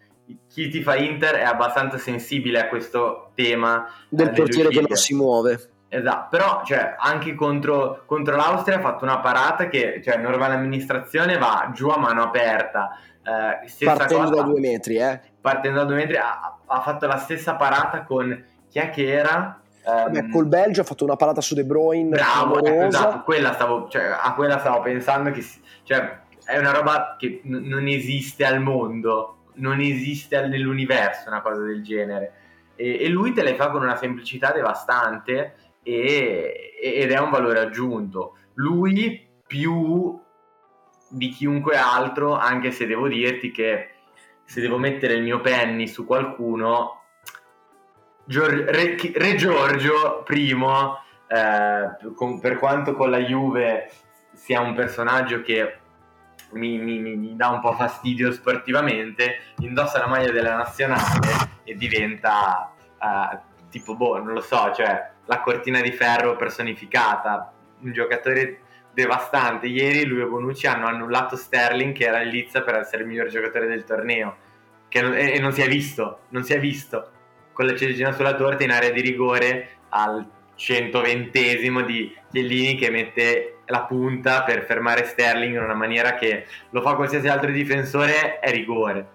chi 0.47 0.69
ti 0.69 0.81
fa 0.81 0.95
Inter 0.95 1.35
è 1.35 1.43
abbastanza 1.43 1.97
sensibile 1.97 2.59
a 2.61 2.67
questo 2.67 3.31
tema 3.35 3.87
del 4.09 4.31
portiere 4.31 4.69
che 4.69 4.81
non 4.81 4.95
si 4.95 5.13
muove. 5.13 5.69
Esatto, 5.97 6.27
però 6.29 6.61
cioè, 6.65 6.95
anche 6.97 7.35
contro, 7.35 8.03
contro, 8.05 8.35
l'Austria 8.35 8.77
ha 8.77 8.81
fatto 8.81 9.05
una 9.05 9.19
parata 9.19 9.67
che 9.67 10.01
cioè, 10.03 10.17
normale 10.17 10.55
amministrazione 10.55 11.37
va 11.37 11.71
giù 11.73 11.87
a 11.89 11.97
mano 11.97 12.23
aperta. 12.23 12.97
Eh, 13.23 13.85
partendo 13.85 14.23
cosa, 14.29 14.35
da 14.35 14.41
due 14.41 14.59
metri, 14.59 14.97
eh? 14.97 15.19
Partendo 15.39 15.79
da 15.79 15.85
due 15.85 15.95
metri 15.95 16.17
ha, 16.17 16.57
ha, 16.65 16.81
fatto 16.81 17.07
la 17.07 17.17
stessa 17.17 17.55
parata 17.55 18.03
con 18.03 18.43
chi 18.69 18.79
è 18.79 18.89
che 18.89 19.11
era? 19.11 19.59
Vabbè, 19.83 20.19
um, 20.19 20.31
col 20.31 20.47
Belgio 20.47 20.81
ha 20.81 20.85
fatto 20.85 21.05
una 21.05 21.15
parata 21.15 21.41
su 21.41 21.55
De 21.55 21.63
Bruyne. 21.63 22.09
Bravo, 22.09 22.63
ecco, 22.63 22.85
esatto, 22.87 23.23
quella 23.23 23.53
stavo, 23.53 23.87
cioè, 23.87 24.03
a 24.21 24.33
quella 24.33 24.59
stavo 24.59 24.81
pensando 24.81 25.31
che 25.31 25.45
cioè, 25.83 26.19
è 26.43 26.57
una 26.57 26.71
roba 26.71 27.15
che 27.17 27.41
n- 27.45 27.67
non 27.67 27.87
esiste 27.87 28.45
al 28.45 28.59
mondo 28.59 29.35
non 29.55 29.79
esiste 29.79 30.45
nell'universo 30.47 31.29
una 31.29 31.41
cosa 31.41 31.61
del 31.61 31.83
genere. 31.83 32.33
E, 32.75 33.03
e 33.03 33.07
lui 33.07 33.33
te 33.33 33.43
le 33.43 33.55
fa 33.55 33.69
con 33.69 33.81
una 33.81 33.95
semplicità 33.95 34.51
devastante 34.51 35.55
e, 35.85 36.73
ed 36.81 37.11
è 37.11 37.19
un 37.19 37.29
valore 37.29 37.59
aggiunto. 37.59 38.37
Lui 38.55 39.29
più 39.45 40.19
di 41.09 41.29
chiunque 41.29 41.77
altro, 41.77 42.33
anche 42.33 42.71
se 42.71 42.87
devo 42.87 43.07
dirti 43.07 43.51
che 43.51 43.89
se 44.43 44.61
devo 44.61 44.77
mettere 44.77 45.13
il 45.13 45.23
mio 45.23 45.39
penny 45.41 45.87
su 45.87 46.05
qualcuno, 46.05 47.01
Gior- 48.25 48.51
Re-, 48.51 48.97
Re, 49.13 49.35
Giorgio 49.35 50.23
primo, 50.23 50.99
eh, 51.27 52.13
con, 52.15 52.39
per 52.39 52.57
quanto 52.57 52.95
con 52.95 53.11
la 53.11 53.19
Juve 53.19 53.91
sia 54.33 54.61
un 54.61 54.73
personaggio 54.73 55.41
che 55.41 55.79
mi, 56.51 56.77
mi, 56.77 56.99
mi, 56.99 57.35
dà 57.35 57.49
un 57.49 57.59
po' 57.59 57.73
fastidio 57.73 58.31
sportivamente, 58.31 59.53
indossa 59.59 59.99
la 59.99 60.07
maglia 60.07 60.31
della 60.31 60.55
nazionale 60.55 61.61
e 61.63 61.75
diventa 61.75 62.73
uh, 62.99 63.37
tipo, 63.69 63.95
boh, 63.95 64.17
non 64.17 64.33
lo 64.33 64.41
so, 64.41 64.71
cioè 64.73 65.11
la 65.25 65.41
cortina 65.41 65.81
di 65.81 65.91
ferro 65.91 66.35
personificata, 66.35 67.53
un 67.81 67.91
giocatore 67.91 68.59
devastante. 68.93 69.67
Ieri 69.67 70.05
lui 70.05 70.21
e 70.21 70.25
Bonucci 70.25 70.67
hanno 70.67 70.87
annullato 70.87 71.35
Sterling 71.35 71.93
che 71.93 72.05
era 72.05 72.21
in 72.21 72.29
lizza 72.29 72.61
per 72.61 72.75
essere 72.75 73.03
il 73.03 73.09
miglior 73.09 73.27
giocatore 73.27 73.67
del 73.67 73.83
torneo 73.83 74.37
e, 74.89 75.33
e 75.33 75.39
non 75.39 75.51
si 75.51 75.61
è 75.61 75.67
visto, 75.67 76.19
non 76.29 76.43
si 76.43 76.53
è 76.53 76.59
visto. 76.59 77.09
Con 77.51 77.65
la 77.65 77.75
ciliegina 77.75 78.11
sulla 78.11 78.35
torta 78.35 78.63
in 78.63 78.71
area 78.71 78.91
di 78.91 79.01
rigore 79.01 79.69
al 79.89 80.25
120 80.55 81.83
di 81.85 82.15
Chiellini 82.31 82.75
che 82.75 82.89
mette 82.89 83.57
la 83.65 83.81
punta 83.83 84.43
per 84.43 84.63
fermare 84.65 85.05
Sterling 85.05 85.55
in 85.55 85.61
una 85.61 85.73
maniera 85.73 86.15
che 86.15 86.45
lo 86.69 86.81
fa 86.81 86.95
qualsiasi 86.95 87.27
altro 87.27 87.51
difensore 87.51 88.39
è 88.39 88.51
rigore. 88.51 89.13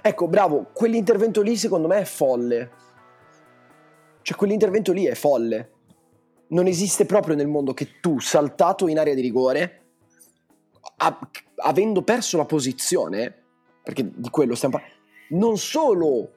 Ecco, 0.00 0.26
bravo, 0.26 0.70
quell'intervento 0.72 1.42
lì 1.42 1.56
secondo 1.56 1.86
me 1.86 2.00
è 2.00 2.04
folle. 2.04 2.70
Cioè 4.22 4.36
quell'intervento 4.36 4.92
lì 4.92 5.04
è 5.04 5.14
folle. 5.14 5.70
Non 6.48 6.66
esiste 6.66 7.06
proprio 7.06 7.34
nel 7.34 7.48
mondo 7.48 7.74
che 7.74 8.00
tu, 8.00 8.20
saltato 8.20 8.88
in 8.88 8.98
area 8.98 9.14
di 9.14 9.20
rigore, 9.20 9.80
a- 10.98 11.30
avendo 11.56 12.02
perso 12.02 12.36
la 12.36 12.44
posizione, 12.44 13.34
perché 13.82 14.10
di 14.14 14.30
quello 14.30 14.54
stiamo 14.54 14.76
parlando, 14.76 15.00
non 15.30 15.56
solo 15.58 16.30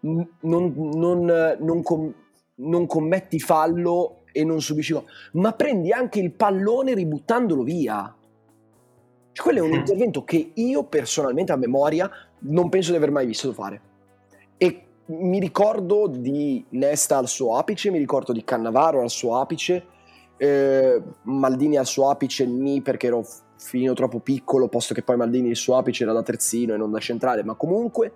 non, 0.00 0.28
non, 0.40 1.56
non, 1.60 1.82
com- 1.82 2.14
non 2.56 2.86
commetti 2.86 3.40
fallo 3.40 4.22
e 4.32 4.44
non 4.44 4.60
subisci 4.60 4.92
gol, 4.92 5.04
ma 5.32 5.52
prendi 5.52 5.92
anche 5.92 6.20
il 6.20 6.32
pallone 6.32 6.94
ributtandolo 6.94 7.62
via. 7.62 8.14
Cioè, 9.32 9.44
quello 9.44 9.64
è 9.64 9.68
un 9.68 9.74
intervento 9.74 10.24
che 10.24 10.52
io 10.54 10.84
personalmente 10.84 11.52
a 11.52 11.56
memoria 11.56 12.10
non 12.40 12.68
penso 12.68 12.90
di 12.90 12.96
aver 12.96 13.10
mai 13.10 13.26
visto 13.26 13.52
fare. 13.52 13.80
E 14.56 14.87
mi 15.08 15.38
ricordo 15.38 16.06
di 16.06 16.64
Nesta 16.70 17.16
al 17.16 17.28
suo 17.28 17.56
apice, 17.56 17.90
mi 17.90 17.98
ricordo 17.98 18.32
di 18.32 18.44
Cannavaro 18.44 19.00
al 19.00 19.10
suo 19.10 19.36
apice, 19.38 19.86
eh, 20.36 21.02
Maldini 21.22 21.76
al 21.76 21.86
suo 21.86 22.10
apice 22.10 22.46
ni 22.46 22.82
perché 22.82 23.06
ero 23.06 23.24
finito 23.56 23.94
troppo 23.94 24.20
piccolo, 24.20 24.68
posto 24.68 24.94
che 24.94 25.02
poi 25.02 25.16
Maldini 25.16 25.48
il 25.48 25.56
suo 25.56 25.76
apice 25.76 26.04
era 26.04 26.12
da 26.12 26.22
terzino 26.22 26.74
e 26.74 26.76
non 26.76 26.90
da 26.90 26.98
centrale, 26.98 27.42
ma 27.42 27.54
comunque 27.54 28.12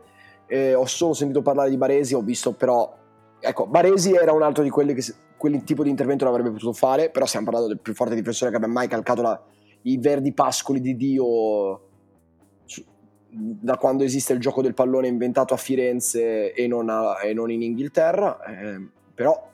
eh, 0.46 0.74
ho 0.74 0.86
solo 0.86 1.14
sentito 1.14 1.40
parlare 1.42 1.70
di 1.70 1.76
Baresi, 1.76 2.14
ho 2.14 2.20
visto 2.20 2.52
però 2.52 2.94
ecco, 3.40 3.66
Baresi 3.66 4.12
era 4.12 4.32
un 4.32 4.42
altro 4.42 4.62
di 4.62 4.70
quelli 4.70 4.94
che 4.94 5.02
quel 5.36 5.64
tipo 5.64 5.82
di 5.82 5.90
intervento 5.90 6.24
l'avrebbe 6.24 6.50
potuto 6.50 6.72
fare, 6.72 7.10
però 7.10 7.26
stiamo 7.26 7.46
parlando 7.46 7.68
del 7.68 7.80
più 7.80 7.94
forte 7.94 8.14
difensore 8.14 8.50
che 8.50 8.56
abbia 8.58 8.68
mai 8.68 8.86
calcato 8.86 9.22
la, 9.22 9.42
i 9.82 9.98
verdi 9.98 10.32
pascoli 10.32 10.80
di 10.80 10.94
Dio 10.94 11.90
da 13.34 13.76
quando 13.78 14.04
esiste 14.04 14.34
il 14.34 14.40
gioco 14.40 14.60
del 14.60 14.74
pallone 14.74 15.08
inventato 15.08 15.54
a 15.54 15.56
Firenze 15.56 16.52
e 16.52 16.66
non, 16.66 16.90
a, 16.90 17.16
e 17.22 17.32
non 17.32 17.50
in 17.50 17.62
Inghilterra, 17.62 18.44
eh, 18.44 18.86
però 19.14 19.50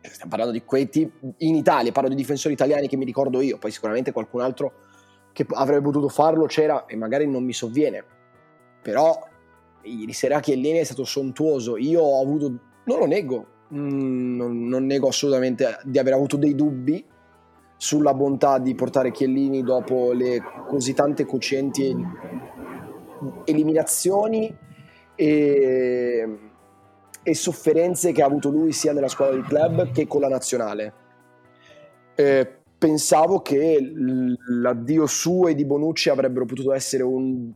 stiamo 0.00 0.30
parlando 0.30 0.52
di 0.52 0.64
quei 0.64 0.88
tipi 0.88 1.34
in 1.38 1.54
Italia, 1.54 1.92
parlo 1.92 2.08
di 2.08 2.14
difensori 2.14 2.54
italiani 2.54 2.88
che 2.88 2.96
mi 2.96 3.04
ricordo 3.04 3.42
io, 3.42 3.58
poi 3.58 3.70
sicuramente 3.70 4.12
qualcun 4.12 4.40
altro 4.40 4.72
che 5.32 5.46
avrebbe 5.50 5.82
potuto 5.82 6.08
farlo 6.08 6.46
c'era 6.46 6.86
e 6.86 6.96
magari 6.96 7.26
non 7.26 7.44
mi 7.44 7.52
sovviene, 7.52 8.02
però 8.80 9.18
ieri 9.82 10.12
sera 10.12 10.40
Chiellini 10.40 10.78
è 10.78 10.84
stato 10.84 11.04
sontuoso, 11.04 11.76
io 11.76 12.00
ho 12.00 12.22
avuto 12.22 12.58
non 12.84 12.98
lo 12.98 13.06
nego, 13.06 13.46
mm, 13.74 14.36
non, 14.36 14.66
non, 14.66 14.86
nego 14.86 15.08
assolutamente 15.08 15.78
di 15.84 15.98
aver 15.98 16.14
avuto 16.14 16.36
dei 16.36 16.54
dubbi 16.54 17.04
sulla 17.76 18.14
bontà 18.14 18.58
di 18.58 18.74
portare 18.74 19.10
Chiellini 19.10 19.62
dopo 19.62 20.12
le 20.12 20.42
così 20.66 20.94
tante 20.94 21.24
cocenti 21.24 21.94
eliminazioni 23.44 24.54
e, 25.14 26.38
e, 27.22 27.34
sofferenze 27.34 28.12
che 28.12 28.22
ha 28.22 28.26
avuto 28.26 28.50
lui 28.50 28.72
sia 28.72 28.92
nella 28.92 29.08
squadra 29.08 29.34
del 29.34 29.44
club 29.44 29.92
che 29.92 30.06
con 30.06 30.20
la 30.20 30.28
nazionale. 30.28 30.92
Eh, 32.14 32.58
pensavo 32.78 33.40
che 33.40 33.78
l'addio 34.48 35.06
suo 35.06 35.48
e 35.48 35.54
di 35.54 35.64
Bonucci 35.64 36.08
avrebbero 36.08 36.46
potuto 36.46 36.72
essere 36.72 37.02
un 37.02 37.52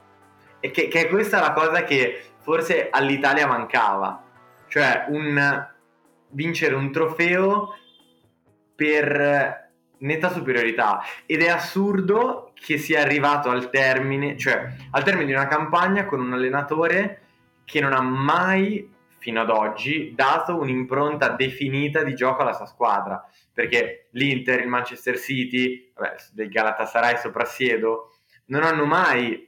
E 0.60 0.72
che, 0.72 0.88
che 0.88 1.10
questa 1.10 1.40
è 1.40 1.42
la 1.42 1.54
cosa 1.54 1.84
che 1.84 2.24
forse 2.38 2.90
all'Italia 2.90 3.48
mancava. 3.48 4.24
Cioè 4.68 5.08
un, 5.10 5.68
vincere 6.30 6.76
un 6.76 6.92
trofeo 6.92 7.76
per 8.76 9.71
netta 10.02 10.30
superiorità. 10.30 11.02
Ed 11.26 11.42
è 11.42 11.50
assurdo 11.50 12.52
che 12.54 12.78
sia 12.78 13.02
arrivato 13.02 13.50
al 13.50 13.70
termine, 13.70 14.38
cioè 14.38 14.74
al 14.92 15.04
termine 15.04 15.26
di 15.26 15.34
una 15.34 15.48
campagna 15.48 16.06
con 16.06 16.20
un 16.20 16.34
allenatore 16.34 17.22
che 17.66 17.80
non 17.82 17.94
ha 17.94 18.02
mai 18.02 18.90
fino 19.18 19.42
ad 19.42 19.50
oggi 19.50 20.14
dato 20.16 20.58
un'impronta 20.60 21.30
definita 21.30 22.04
di 22.04 22.16
gioco 22.16 22.42
alla 22.42 22.54
sua 22.54 22.66
squadra, 22.66 23.24
perché 23.54 24.08
l'Inter, 24.12 24.62
il 24.62 24.68
Manchester 24.68 25.18
City, 25.18 25.92
vabbè, 25.94 26.16
del 26.34 26.50
Galatasaray 26.50 27.18
soprassiedo, 27.18 28.16
non 28.46 28.64
hanno 28.64 28.86
mai 28.86 29.48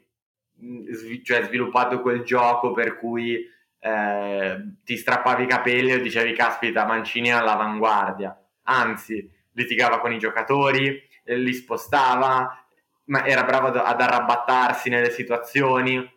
cioè, 1.23 1.43
sviluppato 1.43 2.01
quel 2.01 2.21
gioco 2.21 2.71
per 2.71 2.97
cui 2.97 3.49
eh, 3.79 4.75
ti 4.83 4.95
strappavi 4.95 5.43
i 5.43 5.47
capelli 5.47 5.91
e 5.91 6.01
dicevi 6.01 6.33
caspita 6.33 6.85
Mancini 6.85 7.29
è 7.29 7.31
all'avanguardia, 7.31 8.39
anzi 8.63 9.29
litigava 9.53 9.99
con 9.99 10.11
i 10.11 10.19
giocatori, 10.19 11.01
eh, 11.23 11.37
li 11.37 11.53
spostava, 11.53 12.65
ma 13.05 13.25
era 13.25 13.43
bravo 13.43 13.67
ad, 13.67 14.01
arrabattarsi 14.01 14.89
nelle 14.89 15.09
situazioni. 15.09 16.11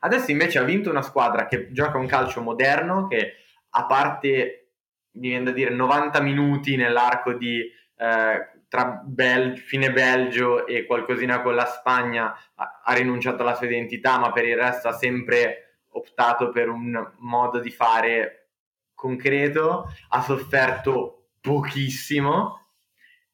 Adesso 0.00 0.30
invece 0.30 0.58
ha 0.58 0.64
vinto 0.64 0.90
una 0.90 1.02
squadra 1.02 1.46
che 1.46 1.70
gioca 1.72 1.98
un 1.98 2.06
calcio 2.06 2.40
moderno 2.40 3.06
che 3.06 3.34
a 3.70 3.86
parte, 3.86 4.70
mi 5.12 5.28
viene 5.28 5.44
da 5.44 5.50
dire, 5.52 5.70
90 5.70 6.20
minuti 6.20 6.76
nell'arco 6.76 7.32
di 7.34 7.60
eh, 7.96 8.50
tra 8.68 9.02
Bel- 9.04 9.58
fine 9.58 9.92
Belgio 9.92 10.66
e 10.66 10.86
qualcosina 10.86 11.42
con 11.42 11.54
la 11.54 11.66
Spagna 11.66 12.34
ha, 12.54 12.80
ha 12.84 12.94
rinunciato 12.94 13.42
alla 13.42 13.54
sua 13.54 13.66
identità, 13.66 14.18
ma 14.18 14.32
per 14.32 14.46
il 14.46 14.56
resto 14.56 14.88
ha 14.88 14.92
sempre 14.92 15.80
optato 15.90 16.50
per 16.50 16.68
un 16.68 17.12
modo 17.18 17.58
di 17.58 17.70
fare 17.70 18.48
concreto, 18.94 19.92
ha 20.08 20.22
sofferto 20.22 21.21
pochissimo 21.42 22.68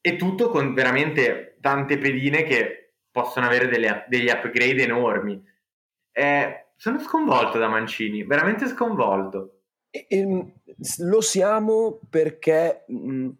e 0.00 0.16
tutto 0.16 0.48
con 0.48 0.74
veramente 0.74 1.58
tante 1.60 1.98
pedine 1.98 2.42
che 2.42 2.94
possono 3.10 3.46
avere 3.46 3.68
delle, 3.68 4.06
degli 4.08 4.28
upgrade 4.28 4.82
enormi. 4.82 5.40
Eh, 6.10 6.70
sono 6.76 6.98
sconvolto 6.98 7.58
da 7.58 7.68
Mancini, 7.68 8.24
veramente 8.24 8.66
sconvolto. 8.66 9.60
E, 9.90 10.06
e, 10.08 10.54
lo 10.98 11.20
siamo 11.20 12.00
perché, 12.08 12.84
mm, 12.90 13.30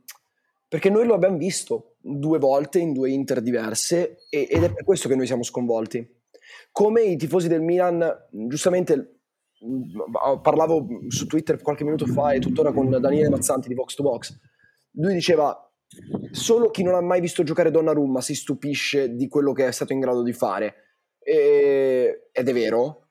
perché 0.68 0.90
noi 0.90 1.06
lo 1.06 1.14
abbiamo 1.14 1.36
visto 1.36 1.96
due 2.00 2.38
volte 2.38 2.78
in 2.78 2.92
due 2.92 3.10
Inter 3.10 3.40
diverse 3.40 4.26
e, 4.28 4.46
ed 4.50 4.62
è 4.62 4.72
per 4.72 4.84
questo 4.84 5.08
che 5.08 5.16
noi 5.16 5.26
siamo 5.26 5.42
sconvolti. 5.42 6.16
Come 6.72 7.02
i 7.02 7.16
tifosi 7.16 7.48
del 7.48 7.62
Milan, 7.62 8.26
giustamente 8.30 9.20
mm, 9.64 10.12
parlavo 10.42 10.86
su 11.08 11.26
Twitter 11.26 11.60
qualche 11.62 11.84
minuto 11.84 12.06
fa 12.06 12.32
e 12.32 12.40
tuttora 12.40 12.72
con 12.72 12.90
Daniele 12.90 13.28
Mazzanti 13.28 13.68
di 13.68 13.74
Vox 13.74 13.94
to 13.94 14.02
Box, 14.02 14.38
lui 14.98 15.14
diceva 15.14 15.56
solo 16.30 16.70
chi 16.70 16.82
non 16.82 16.94
ha 16.94 17.00
mai 17.00 17.20
visto 17.20 17.42
giocare 17.42 17.70
Donnarumma 17.70 18.20
si 18.20 18.34
stupisce 18.34 19.14
di 19.14 19.28
quello 19.28 19.52
che 19.52 19.66
è 19.66 19.72
stato 19.72 19.92
in 19.92 20.00
grado 20.00 20.22
di 20.22 20.32
fare. 20.32 20.74
E, 21.18 22.28
ed 22.32 22.48
è 22.48 22.52
vero 22.52 23.08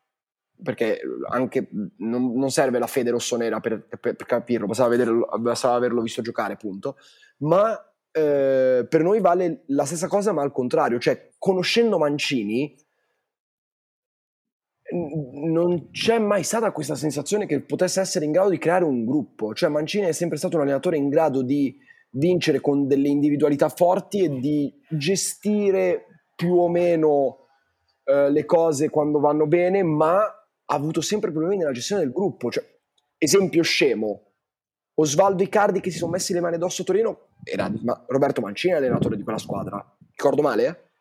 perché 0.61 0.99
anche 1.29 1.69
non, 1.97 2.33
non, 2.33 2.49
serve 2.49 2.79
la 2.79 2.87
fede 2.87 3.11
rossonera 3.11 3.59
per, 3.59 3.85
per, 3.87 4.15
per 4.15 4.25
capirlo 4.25 4.65
bastava, 4.65 4.89
vederlo, 4.89 5.27
bastava 5.39 5.75
averlo 5.75 6.01
visto 6.01 6.23
giocare 6.23 6.53
appunto 6.53 6.97
ma 7.41 7.79
eh, 8.11 8.83
per 8.89 9.03
noi 9.03 9.19
vale 9.19 9.65
la 9.67 9.85
stessa 9.85 10.07
cosa 10.07 10.31
ma 10.31 10.41
al 10.41 10.51
contrario 10.51 10.97
cioè 10.97 11.29
conoscendo 11.37 11.99
Mancini 11.99 12.75
non 14.91 15.89
c'è 15.91 16.19
mai 16.19 16.43
stata 16.43 16.71
questa 16.71 16.95
sensazione 16.95 17.45
che 17.45 17.61
potesse 17.61 17.99
essere 17.99 18.25
in 18.25 18.31
grado 18.31 18.49
di 18.49 18.57
creare 18.57 18.83
un 18.83 19.05
gruppo. 19.05 19.53
Cioè, 19.53 19.69
Mancini 19.69 20.07
è 20.07 20.11
sempre 20.11 20.37
stato 20.37 20.55
un 20.55 20.63
allenatore 20.63 20.97
in 20.97 21.09
grado 21.09 21.41
di 21.41 21.77
vincere 22.11 22.61
con 22.61 22.87
delle 22.87 23.09
individualità 23.09 23.69
forti 23.69 24.23
e 24.23 24.39
di 24.39 24.73
gestire 24.89 26.05
più 26.35 26.55
o 26.55 26.69
meno 26.69 27.47
eh, 28.05 28.31
le 28.31 28.45
cose 28.45 28.89
quando 28.89 29.19
vanno 29.19 29.47
bene, 29.47 29.83
ma 29.83 30.17
ha 30.19 30.75
avuto 30.75 31.01
sempre 31.01 31.31
problemi 31.31 31.57
nella 31.57 31.71
gestione 31.71 32.01
del 32.01 32.11
gruppo. 32.11 32.49
Cioè, 32.49 32.63
esempio 33.17 33.63
scemo. 33.63 34.23
Osvaldo 34.99 35.43
Icardi 35.43 35.79
che 35.79 35.91
si 35.91 35.97
sono 35.97 36.11
messi 36.11 36.33
le 36.33 36.39
mani 36.39 36.55
addosso 36.55 36.81
a 36.81 36.85
Torino 36.85 37.27
era 37.43 37.71
ma 37.83 38.03
Roberto 38.07 38.41
Mancini 38.41 38.73
allenatore 38.73 39.15
di 39.15 39.23
quella 39.23 39.37
squadra. 39.37 39.83
Ricordo 40.09 40.41
male? 40.41 40.91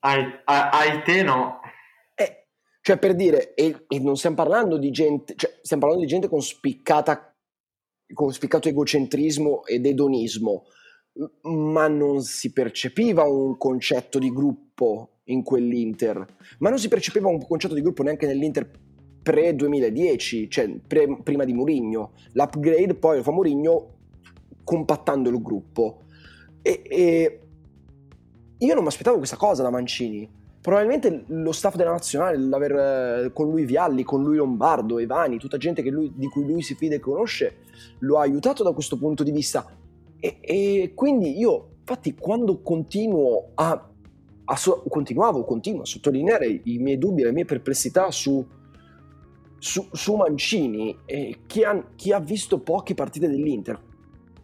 Ai, 0.00 0.24
ai 0.44 1.02
te 1.02 1.22
no. 1.22 1.60
Cioè, 2.84 2.98
per 2.98 3.14
dire, 3.14 3.54
e, 3.54 3.84
e, 3.86 4.00
non 4.00 4.16
stiamo 4.16 4.34
parlando 4.34 4.76
di 4.76 4.90
gente, 4.90 5.34
cioè, 5.36 5.56
stiamo 5.62 5.82
parlando 5.82 6.04
di 6.04 6.10
gente 6.10 6.28
con 6.28 6.42
spiccata, 6.42 7.32
con 8.12 8.32
spiccato 8.32 8.68
egocentrismo 8.68 9.64
ed 9.66 9.86
edonismo, 9.86 10.64
ma 11.42 11.86
non 11.86 12.22
si 12.22 12.52
percepiva 12.52 13.22
un 13.22 13.56
concetto 13.56 14.18
di 14.18 14.32
gruppo 14.32 15.20
in 15.26 15.44
quell'Inter, 15.44 16.26
ma 16.58 16.70
non 16.70 16.80
si 16.80 16.88
percepiva 16.88 17.28
un 17.28 17.46
concetto 17.46 17.74
di 17.74 17.82
gruppo 17.82 18.02
neanche 18.02 18.26
nell'Inter 18.26 18.68
pre-2010, 19.22 20.50
cioè 20.50 20.68
pre, 20.84 21.22
prima 21.22 21.44
di 21.44 21.52
Mourinho. 21.52 22.14
L'upgrade 22.32 22.96
poi 22.96 23.18
lo 23.18 23.22
fa 23.22 23.30
Mourinho 23.30 23.98
compattando 24.64 25.30
il 25.30 25.40
gruppo. 25.40 26.02
E, 26.60 26.82
e 26.84 27.40
io 28.58 28.74
non 28.74 28.82
mi 28.82 28.88
aspettavo 28.88 29.18
questa 29.18 29.36
cosa 29.36 29.62
da 29.62 29.70
Mancini 29.70 30.40
probabilmente 30.62 31.24
lo 31.26 31.50
staff 31.50 31.74
della 31.74 31.90
nazionale, 31.90 32.38
l'aver 32.38 33.24
eh, 33.24 33.32
con 33.32 33.50
lui 33.50 33.64
Vialli, 33.64 34.04
con 34.04 34.22
lui 34.22 34.36
Lombardo, 34.36 34.98
Evani, 35.00 35.36
tutta 35.36 35.58
gente 35.58 35.82
lui, 35.90 36.12
di 36.14 36.28
cui 36.28 36.46
lui 36.46 36.62
si 36.62 36.76
fida 36.76 36.94
e 36.94 37.00
conosce, 37.00 37.56
lo 37.98 38.18
ha 38.18 38.22
aiutato 38.22 38.62
da 38.62 38.72
questo 38.72 38.96
punto 38.96 39.24
di 39.24 39.32
vista. 39.32 39.66
E, 40.20 40.38
e 40.40 40.92
quindi 40.94 41.36
io, 41.36 41.70
infatti, 41.80 42.14
quando 42.14 42.62
continuo 42.62 43.50
a, 43.54 43.90
a 44.44 44.56
so, 44.56 44.84
continuavo, 44.88 45.44
continuo 45.44 45.82
a 45.82 45.86
sottolineare 45.86 46.60
i 46.62 46.78
miei 46.78 46.96
dubbi, 46.96 47.24
le 47.24 47.32
mie 47.32 47.44
perplessità 47.44 48.12
su, 48.12 48.46
su, 49.58 49.88
su 49.90 50.14
Mancini, 50.14 50.96
e 51.04 51.40
chi, 51.44 51.64
ha, 51.64 51.84
chi 51.96 52.12
ha 52.12 52.20
visto 52.20 52.60
poche 52.60 52.94
partite 52.94 53.28
dell'Inter 53.28 53.80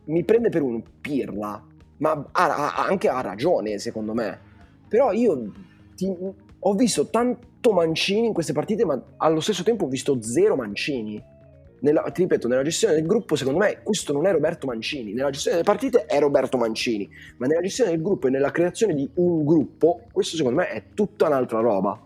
mi 0.07 0.25
prende 0.25 0.49
per 0.49 0.63
un 0.63 0.83
pirla, 1.01 1.65
ma 1.99 2.11
ha, 2.33 2.75
ha, 2.75 2.87
anche 2.87 3.09
ha 3.09 3.21
ragione, 3.21 3.79
secondo 3.79 4.15
me. 4.15 4.47
Però 4.89 5.13
io 5.13 5.53
ti, 5.99 6.17
ho 6.61 6.75
visto 6.75 7.09
tanto 7.09 7.73
Mancini 7.73 8.29
in 8.29 8.33
queste 8.33 8.53
partite, 8.53 8.85
ma 8.85 9.03
allo 9.17 9.41
stesso 9.41 9.65
tempo 9.65 9.87
ho 9.87 9.89
visto 9.89 10.23
zero 10.23 10.55
Mancini. 10.55 11.21
Nella, 11.81 12.03
ti 12.11 12.23
ripeto, 12.23 12.49
nella 12.49 12.63
gestione 12.63 12.95
del 12.95 13.07
gruppo, 13.07 13.35
secondo 13.35 13.59
me, 13.59 13.81
questo 13.83 14.13
non 14.13 14.27
è 14.27 14.33
Roberto 14.33 14.67
Mancini. 14.67 15.13
Nella 15.13 15.31
gestione 15.31 15.59
delle 15.59 15.69
partite 15.69 16.07
è 16.07 16.21
Roberto 16.21 16.57
Mancini, 16.57 17.09
ma 17.39 17.47
nella 17.47 17.61
gestione 17.61 17.91
del 17.91 18.01
gruppo 18.01 18.29
e 18.29 18.31
nella 18.31 18.53
creazione 18.53 18.95
di 18.95 19.09
un 19.15 19.45
gruppo, 19.45 20.03
questo 20.13 20.37
secondo 20.37 20.61
me 20.61 20.69
è 20.69 20.85
tutta 20.95 21.27
un'altra 21.27 21.61
roba. 21.61 22.01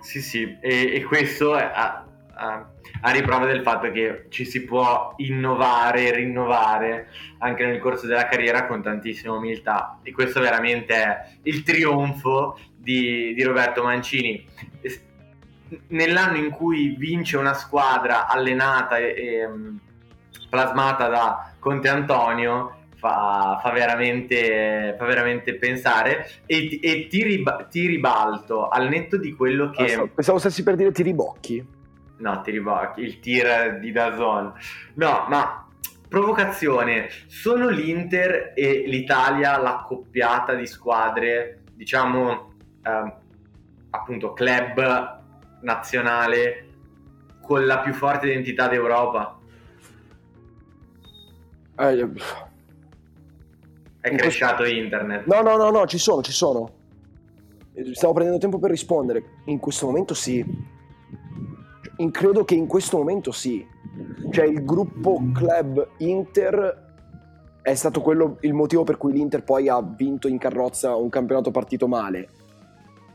Sì, 0.00 0.20
sì, 0.20 0.56
e, 0.60 0.94
e 0.94 1.04
questo 1.04 1.56
è 1.56 1.62
a, 1.62 2.06
a, 2.34 2.70
a, 3.00 3.10
riprova 3.10 3.46
del 3.46 3.62
fatto 3.62 3.90
che 3.90 4.26
ci 4.28 4.44
si 4.44 4.64
può 4.64 5.14
innovare 5.16 6.06
e 6.06 6.14
rinnovare 6.14 7.08
anche 7.38 7.64
nel 7.64 7.78
corso 7.78 8.06
della 8.06 8.26
carriera 8.26 8.66
con 8.66 8.82
tantissima 8.82 9.34
umiltà 9.34 9.98
e 10.02 10.12
questo 10.12 10.40
veramente 10.40 10.94
è 10.94 11.26
il 11.42 11.62
trionfo 11.62 12.58
di, 12.76 13.34
di 13.34 13.42
Roberto 13.42 13.82
Mancini. 13.82 14.46
Nell'anno 15.88 16.36
in 16.36 16.50
cui 16.50 16.96
vince 16.98 17.36
una 17.36 17.54
squadra 17.54 18.26
allenata 18.26 18.98
e, 18.98 19.04
e 19.06 19.48
plasmata 20.48 21.08
da 21.08 21.52
Conte 21.58 21.88
Antonio, 21.88 22.80
fa, 22.96 23.58
fa, 23.62 23.70
veramente, 23.70 24.94
fa 24.98 25.04
veramente 25.06 25.54
pensare 25.54 26.28
e, 26.46 26.78
e 26.82 27.06
ti, 27.08 27.22
riba, 27.22 27.66
ti, 27.70 27.86
ribalto 27.86 28.68
al 28.68 28.88
netto 28.88 29.16
di 29.16 29.32
quello 29.32 29.70
che... 29.70 29.94
Ah, 29.94 30.06
pensavo 30.06 30.38
stessi 30.38 30.62
per 30.62 30.76
dire 30.76 30.92
ti 30.92 31.02
ribocchi. 31.02 31.78
No, 32.20 32.40
ti 32.42 32.50
ribocchi, 32.50 33.00
il 33.00 33.18
tir 33.18 33.78
di 33.78 33.92
Dazon. 33.92 34.52
No, 34.94 35.26
ma 35.28 35.66
provocazione, 36.08 37.08
sono 37.28 37.68
l'Inter 37.68 38.52
e 38.54 38.84
l'Italia 38.86 39.58
l'accoppiata 39.58 40.54
di 40.54 40.66
squadre, 40.66 41.62
diciamo, 41.72 42.52
eh, 42.82 43.14
appunto, 43.90 44.32
club 44.32 45.18
nazionale 45.62 46.66
con 47.40 47.64
la 47.64 47.78
più 47.78 47.94
forte 47.94 48.26
identità 48.26 48.68
d'Europa? 48.68 49.38
Eh, 51.78 52.08
è 54.00 54.14
cresciato 54.14 54.62
questo... 54.62 54.76
internet. 54.76 55.26
No, 55.26 55.40
no, 55.40 55.56
no, 55.56 55.70
no, 55.70 55.86
ci 55.86 55.98
sono, 55.98 56.22
ci 56.22 56.32
sono. 56.32 56.78
Stavo 57.92 58.12
prendendo 58.12 58.40
tempo 58.40 58.58
per 58.58 58.70
rispondere. 58.70 59.22
In 59.46 59.58
questo 59.58 59.86
momento 59.86 60.12
sì. 60.12 60.44
In, 62.00 62.10
credo 62.10 62.44
che 62.44 62.54
in 62.54 62.66
questo 62.66 62.96
momento 62.98 63.30
sì. 63.30 63.64
Cioè 64.30 64.46
il 64.46 64.64
gruppo 64.64 65.20
club 65.34 65.86
Inter 65.98 66.88
è 67.62 67.74
stato 67.74 68.00
quello 68.00 68.38
il 68.40 68.54
motivo 68.54 68.84
per 68.84 68.96
cui 68.96 69.12
l'Inter 69.12 69.44
poi 69.44 69.68
ha 69.68 69.80
vinto 69.82 70.28
in 70.28 70.38
carrozza 70.38 70.94
un 70.96 71.10
campionato 71.10 71.50
partito 71.50 71.86
male. 71.86 72.28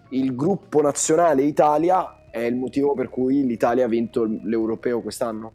Il 0.10 0.36
gruppo 0.36 0.82
nazionale 0.82 1.42
Italia 1.42 2.30
è 2.30 2.40
il 2.40 2.56
motivo 2.56 2.94
per 2.94 3.10
cui 3.10 3.46
l'Italia 3.46 3.86
ha 3.86 3.88
vinto 3.88 4.24
l'europeo 4.24 5.02
quest'anno. 5.02 5.52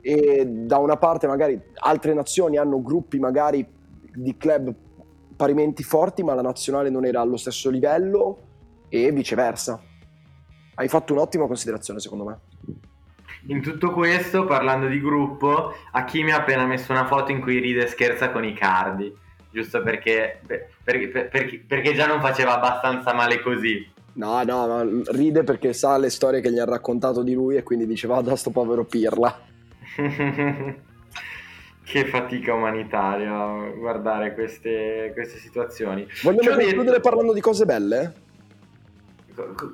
E 0.00 0.46
da 0.46 0.78
una 0.78 0.96
parte 0.96 1.26
magari 1.26 1.60
altre 1.76 2.14
nazioni 2.14 2.56
hanno 2.56 2.80
gruppi 2.82 3.18
magari 3.18 3.66
di 4.14 4.36
club 4.36 4.72
parimenti 5.34 5.82
forti, 5.82 6.22
ma 6.22 6.34
la 6.34 6.42
nazionale 6.42 6.88
non 6.90 7.04
era 7.04 7.20
allo 7.20 7.36
stesso 7.36 7.68
livello 7.68 8.38
e 8.88 9.10
viceversa. 9.10 9.82
Hai 10.74 10.88
fatto 10.88 11.12
un'ottima 11.12 11.46
considerazione, 11.46 12.00
secondo 12.00 12.24
me. 12.24 12.38
In 13.46 13.60
tutto 13.60 13.90
questo, 13.92 14.44
parlando 14.44 14.86
di 14.86 15.00
gruppo, 15.00 15.74
Hakimi 15.92 16.32
ha 16.32 16.38
appena 16.38 16.64
messo 16.66 16.92
una 16.92 17.06
foto 17.06 17.30
in 17.30 17.40
cui 17.40 17.58
ride 17.58 17.84
e 17.84 17.88
scherza 17.88 18.30
con 18.30 18.42
i 18.44 18.54
cardi, 18.54 19.14
giusto 19.50 19.82
perché, 19.82 20.40
perché, 20.82 21.08
perché, 21.08 21.62
perché 21.66 21.92
già 21.92 22.06
non 22.06 22.20
faceva 22.20 22.56
abbastanza 22.56 23.12
male 23.12 23.40
così. 23.42 23.86
No, 24.14 24.42
no, 24.44 24.66
ma 24.66 24.86
ride 25.08 25.42
perché 25.42 25.72
sa 25.72 25.98
le 25.98 26.08
storie 26.08 26.40
che 26.40 26.50
gli 26.52 26.58
ha 26.58 26.64
raccontato 26.64 27.22
di 27.22 27.34
lui 27.34 27.56
e 27.56 27.62
quindi 27.62 27.86
dice 27.86 28.06
vada 28.06 28.34
sto 28.36 28.50
povero 28.50 28.84
Pirla. 28.84 29.38
che 31.84 32.06
fatica 32.06 32.54
umanitaria 32.54 33.70
guardare 33.76 34.32
queste, 34.32 35.10
queste 35.12 35.38
situazioni. 35.38 36.06
Vogliamo 36.22 36.42
cioè, 36.42 36.64
concludere 36.64 37.00
parlando 37.00 37.32
di 37.32 37.40
cose 37.40 37.64
belle? 37.66 38.22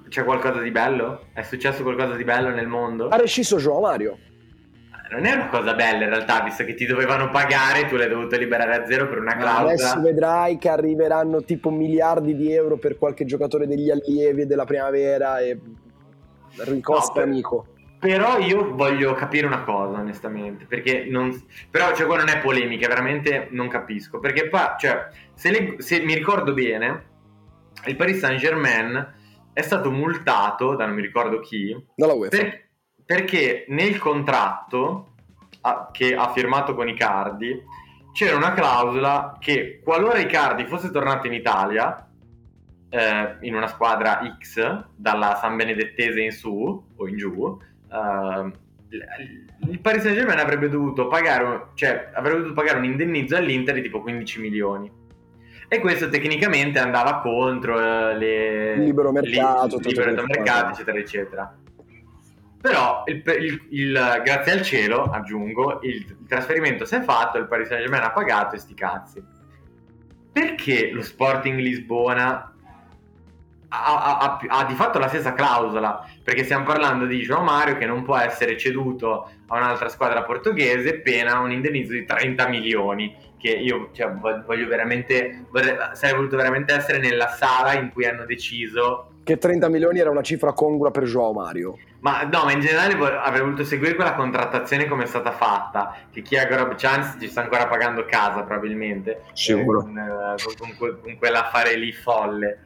C'è 0.08 0.24
qualcosa 0.24 0.60
di 0.60 0.70
bello? 0.70 1.26
È 1.34 1.42
successo 1.42 1.82
qualcosa 1.82 2.14
di 2.14 2.24
bello 2.24 2.48
nel 2.48 2.66
mondo? 2.66 3.08
Ha 3.08 3.16
rescisso 3.16 3.58
Joao 3.58 3.80
Mario. 3.80 4.16
Eh, 4.16 5.14
non 5.14 5.26
è 5.26 5.34
una 5.34 5.48
cosa 5.48 5.74
bella 5.74 6.04
in 6.04 6.10
realtà, 6.10 6.40
visto 6.42 6.64
che 6.64 6.72
ti 6.74 6.86
dovevano 6.86 7.28
pagare, 7.28 7.86
tu 7.86 7.96
l'hai 7.96 8.08
dovuto 8.08 8.38
liberare 8.38 8.76
a 8.76 8.86
zero 8.86 9.06
per 9.06 9.18
una 9.18 9.36
clausola. 9.36 9.72
Adesso 9.72 10.00
vedrai 10.00 10.56
che 10.56 10.70
arriveranno 10.70 11.44
tipo 11.44 11.70
miliardi 11.70 12.34
di 12.34 12.52
euro 12.52 12.78
per 12.78 12.96
qualche 12.96 13.26
giocatore 13.26 13.66
degli 13.66 13.90
allievi 13.90 14.46
della 14.46 14.64
primavera 14.64 15.40
e 15.40 15.58
ricosta 16.64 17.20
no, 17.20 17.26
amico. 17.26 17.66
Però 17.98 18.38
io 18.38 18.74
voglio 18.74 19.12
capire 19.12 19.46
una 19.46 19.62
cosa, 19.62 19.98
onestamente, 19.98 20.64
perché 20.64 21.04
non... 21.06 21.38
Però, 21.70 21.94
cioè, 21.94 22.06
qua 22.06 22.16
non 22.16 22.30
è 22.30 22.38
polemica, 22.38 22.88
veramente 22.88 23.48
non 23.50 23.68
capisco. 23.68 24.20
Perché 24.20 24.48
qua, 24.48 24.76
cioè, 24.78 25.08
se, 25.34 25.50
le... 25.50 25.82
se 25.82 26.00
mi 26.00 26.14
ricordo 26.14 26.54
bene, 26.54 27.04
il 27.84 27.96
Paris 27.96 28.20
Saint-Germain 28.20 29.18
è 29.60 29.62
stato 29.62 29.90
multato 29.90 30.74
da 30.74 30.86
non 30.86 30.94
mi 30.94 31.02
ricordo 31.02 31.40
chi... 31.40 31.76
Dalla 31.94 32.14
UEFA. 32.14 32.36
Per... 32.36 32.68
Perché 33.04 33.64
nel 33.68 33.98
contratto 33.98 35.14
a... 35.62 35.90
che 35.92 36.14
ha 36.14 36.32
firmato 36.32 36.74
con 36.74 36.88
i 36.88 36.96
Cardi 36.96 37.62
c'era 38.12 38.36
una 38.36 38.52
clausola 38.52 39.36
che 39.38 39.80
qualora 39.82 40.18
i 40.18 40.26
Cardi 40.26 40.66
fosse 40.66 40.90
tornato 40.90 41.26
in 41.26 41.32
Italia, 41.32 42.08
eh, 42.88 43.36
in 43.40 43.54
una 43.54 43.68
squadra 43.68 44.36
X, 44.38 44.84
dalla 44.96 45.36
San 45.36 45.56
Benedettese 45.56 46.20
in 46.20 46.32
su 46.32 46.84
o 46.96 47.08
in 47.08 47.16
giù, 47.16 47.40
uh, 47.40 48.52
il 48.90 49.78
Paris 49.80 50.02
Saint 50.02 50.16
Germain 50.16 50.38
avrebbe 50.38 50.68
dovuto 50.68 51.06
pagare, 51.06 51.68
cioè, 51.74 52.10
avrebbe 52.12 52.38
dovuto 52.38 52.54
pagare 52.54 52.78
un 52.78 52.84
indennizzo 52.84 53.36
all'Inter 53.36 53.74
di 53.74 53.82
tipo 53.82 54.00
15 54.02 54.40
milioni. 54.40 54.90
E 55.72 55.78
questo 55.78 56.08
tecnicamente 56.08 56.80
andava 56.80 57.20
contro 57.20 57.76
uh, 57.76 58.16
le, 58.16 58.72
il 58.72 58.82
libero 58.82 59.12
mercato, 59.12 59.76
il 59.76 59.86
libero 59.86 60.24
mercato 60.24 60.72
eccetera, 60.72 60.98
eccetera. 60.98 61.56
Però, 62.60 63.04
il, 63.06 63.22
il, 63.24 63.66
il, 63.70 64.20
grazie 64.24 64.50
al 64.50 64.62
cielo, 64.62 65.04
aggiungo, 65.04 65.78
il, 65.84 66.26
trasferimento 66.26 66.84
si 66.84 66.96
è 66.96 67.02
fatto, 67.02 67.38
il 67.38 67.46
Paris 67.46 67.68
Saint 67.68 67.82
Germain 67.82 68.02
ha 68.02 68.10
pagato 68.10 68.56
e 68.56 68.58
sti 68.58 68.74
cazzi. 68.74 69.22
Perché 70.32 70.90
lo 70.90 71.02
Sporting 71.02 71.60
Lisbona 71.60 72.52
ha, 73.68 74.18
ha, 74.18 74.40
ha, 74.48 74.64
di 74.64 74.74
fatto 74.74 74.98
la 74.98 75.06
stessa 75.06 75.34
clausola, 75.34 76.04
perché 76.24 76.42
stiamo 76.42 76.64
parlando 76.64 77.06
di 77.06 77.24
João 77.24 77.44
Mario 77.44 77.76
che 77.76 77.86
non 77.86 78.02
può 78.02 78.16
essere 78.16 78.58
ceduto 78.58 79.30
a 79.46 79.56
un'altra 79.56 79.88
squadra 79.88 80.24
portoghese 80.24 80.98
pena 80.98 81.38
un 81.38 81.52
indennizzo 81.52 81.92
di 81.92 82.04
30 82.04 82.48
milioni, 82.48 83.14
che 83.40 83.48
io 83.48 83.88
cioè, 83.92 84.10
voglio 84.10 84.68
veramente, 84.68 85.46
vorrei, 85.50 85.76
sarei 85.92 86.14
voluto 86.14 86.36
veramente 86.36 86.74
essere 86.74 86.98
nella 86.98 87.28
sala 87.28 87.74
in 87.74 87.90
cui 87.92 88.04
hanno 88.04 88.24
deciso... 88.26 89.08
Che 89.22 89.38
30 89.38 89.68
milioni 89.68 89.98
era 89.98 90.10
una 90.10 90.22
cifra 90.22 90.52
congrua 90.52 90.90
per 90.90 91.04
João 91.04 91.32
Mario. 91.32 91.78
Ma 92.00 92.22
no, 92.22 92.44
ma 92.44 92.52
in 92.52 92.60
generale 92.60 92.94
avrei 93.18 93.42
voluto 93.42 93.64
seguire 93.64 93.94
quella 93.94 94.14
contrattazione 94.14 94.86
come 94.86 95.04
è 95.04 95.06
stata 95.06 95.32
fatta, 95.32 95.94
che 96.10 96.22
chi 96.22 96.36
ha 96.36 96.46
Grob 96.46 96.74
Chance 96.76 97.18
ci 97.20 97.28
sta 97.28 97.42
ancora 97.42 97.66
pagando 97.66 98.04
casa 98.06 98.42
probabilmente. 98.42 99.22
Sicuro. 99.32 99.86
Eh, 99.86 100.42
con, 100.42 100.54
con, 100.58 100.76
con, 100.76 100.98
con 101.02 101.16
quell'affare 101.18 101.76
lì 101.76 101.92
folle 101.92 102.58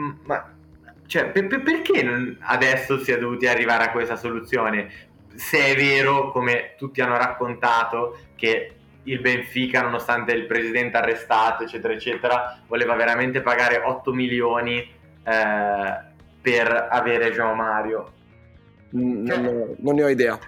Mm, 0.00 0.10
ma 0.24 0.52
cioè, 1.06 1.26
per, 1.26 1.46
per, 1.48 1.62
perché 1.62 2.36
adesso 2.40 2.98
si 2.98 3.10
è 3.10 3.18
dovuti 3.18 3.46
arrivare 3.46 3.84
a 3.84 3.90
questa 3.90 4.16
soluzione? 4.16 5.08
Se 5.34 5.58
è 5.58 5.74
vero, 5.74 6.30
come 6.30 6.74
tutti 6.78 7.00
hanno 7.00 7.16
raccontato, 7.16 8.16
che 8.36 8.76
il 9.04 9.20
Benfica, 9.20 9.82
nonostante 9.82 10.32
il 10.32 10.46
presidente 10.46 10.96
arrestato, 10.96 11.64
eccetera, 11.64 11.94
eccetera, 11.94 12.58
voleva 12.66 12.94
veramente 12.94 13.40
pagare 13.40 13.82
8 13.84 14.12
milioni 14.12 14.78
eh, 14.78 15.98
per 16.42 16.88
avere 16.90 17.30
João 17.32 17.54
Mario. 17.54 18.12
Mm, 18.96 19.26
cioè, 19.26 19.38
non, 19.38 19.74
non, 19.78 19.94
ne 19.94 20.04
ho 20.04 20.08
idea. 20.08 20.38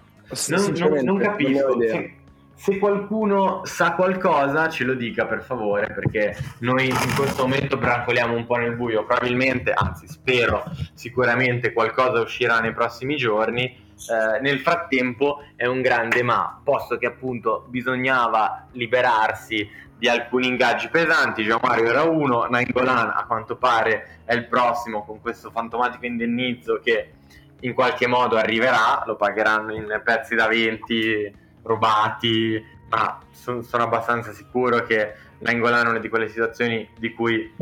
Non, 0.48 1.02
non, 1.04 1.18
capisco. 1.18 1.68
Non 1.68 1.80
se, 1.80 2.14
se 2.62 2.78
qualcuno 2.78 3.62
sa 3.64 3.92
qualcosa 3.94 4.68
ce 4.68 4.84
lo 4.84 4.94
dica 4.94 5.26
per 5.26 5.42
favore 5.42 5.92
perché 5.92 6.36
noi 6.60 6.88
in 6.88 7.14
questo 7.16 7.42
momento 7.42 7.76
brancoliamo 7.76 8.36
un 8.36 8.46
po' 8.46 8.54
nel 8.54 8.76
buio 8.76 9.04
probabilmente 9.04 9.72
anzi 9.72 10.06
spero 10.06 10.62
sicuramente 10.94 11.72
qualcosa 11.72 12.20
uscirà 12.20 12.60
nei 12.60 12.72
prossimi 12.72 13.16
giorni 13.16 13.81
eh, 14.10 14.40
nel 14.40 14.60
frattempo 14.60 15.44
è 15.54 15.66
un 15.66 15.80
grande 15.80 16.22
ma 16.22 16.60
posto 16.62 16.98
che 16.98 17.06
appunto 17.06 17.66
bisognava 17.68 18.66
liberarsi 18.72 19.68
di 19.96 20.08
alcuni 20.08 20.48
ingaggi 20.48 20.88
pesanti. 20.88 21.44
Gian 21.44 21.60
Mario 21.62 21.88
era 21.88 22.02
uno 22.02 22.46
Nainggolan 22.50 23.12
a 23.14 23.24
quanto 23.26 23.56
pare 23.56 24.18
è 24.24 24.34
il 24.34 24.46
prossimo 24.48 25.04
con 25.04 25.20
questo 25.20 25.50
fantomatico 25.50 26.06
indennizzo 26.06 26.80
che 26.82 27.12
in 27.60 27.72
qualche 27.72 28.08
modo 28.08 28.36
arriverà. 28.36 29.04
Lo 29.06 29.14
pagheranno 29.14 29.72
in 29.72 30.00
pezzi 30.04 30.34
da 30.34 30.48
20 30.48 31.34
rubati, 31.62 32.60
ma 32.88 33.20
sono, 33.30 33.62
sono 33.62 33.84
abbastanza 33.84 34.32
sicuro 34.32 34.82
che 34.82 35.14
l'angolano 35.38 35.86
è 35.86 35.90
una 35.90 36.00
di 36.00 36.08
quelle 36.08 36.28
situazioni 36.28 36.88
di 36.98 37.12
cui 37.12 37.52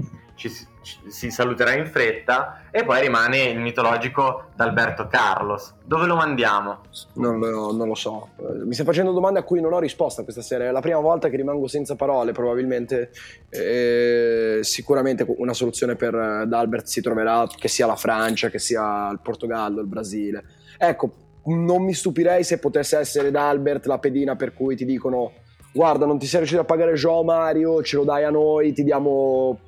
ci, 0.41 0.67
ci- 0.81 0.99
si 1.09 1.31
saluterà 1.31 1.75
in 1.75 1.85
fretta 1.87 2.63
e 2.71 2.83
poi 2.83 3.03
rimane 3.03 3.43
il 3.45 3.61
mitologico 3.61 4.47
d'Alberto 4.57 5.07
Carlos. 5.07 5.75
Dove 5.85 6.07
lo 6.07 6.17
mandiamo? 6.17 6.79
Non 7.15 7.39
lo, 7.39 7.73
non 7.73 7.87
lo 7.87 7.95
so. 7.95 8.31
Mi 8.65 8.73
stai 8.73 8.87
facendo 8.87 9.13
domande 9.13 9.39
a 9.39 9.43
cui 9.43 9.61
non 9.61 9.75
ho 9.75 9.79
risposta 9.79 10.23
questa 10.23 10.41
sera. 10.41 10.65
È 10.65 10.71
la 10.71 10.81
prima 10.81 10.99
volta 10.99 11.29
che 11.29 11.37
rimango 11.37 11.69
senza 11.69 11.95
parole. 11.95 12.33
Probabilmente, 12.33 13.11
eh, 13.51 14.61
sicuramente 14.63 15.27
una 15.37 15.53
soluzione 15.53 15.95
per 15.95 16.15
eh, 16.15 16.47
D'Albert 16.47 16.87
si 16.87 17.03
troverà, 17.03 17.47
che 17.55 17.69
sia 17.69 17.85
la 17.85 17.97
Francia, 17.97 18.49
che 18.49 18.59
sia 18.59 19.11
il 19.11 19.21
Portogallo, 19.23 19.83
il 19.83 19.89
Brasile. 19.89 20.45
Ecco, 20.79 21.13
non 21.45 21.85
mi 21.85 21.93
stupirei 21.93 22.45
se 22.45 22.59
potesse 22.59 22.97
essere 22.97 23.31
D'Albert 23.31 23.85
la 23.85 23.99
pedina 23.99 24.37
per 24.37 24.55
cui 24.55 24.75
ti 24.75 24.87
dicono: 24.87 25.33
Guarda, 25.75 26.07
non 26.07 26.19
ti 26.19 26.25
sei 26.25 26.39
riuscito 26.39 26.63
a 26.63 26.67
pagare 26.67 26.95
Joao 26.95 27.25
Mario, 27.25 27.83
ce 27.83 27.97
lo 27.97 28.05
dai 28.05 28.25
a 28.25 28.31
noi, 28.31 28.73
ti 28.73 28.83
diamo 28.85 29.59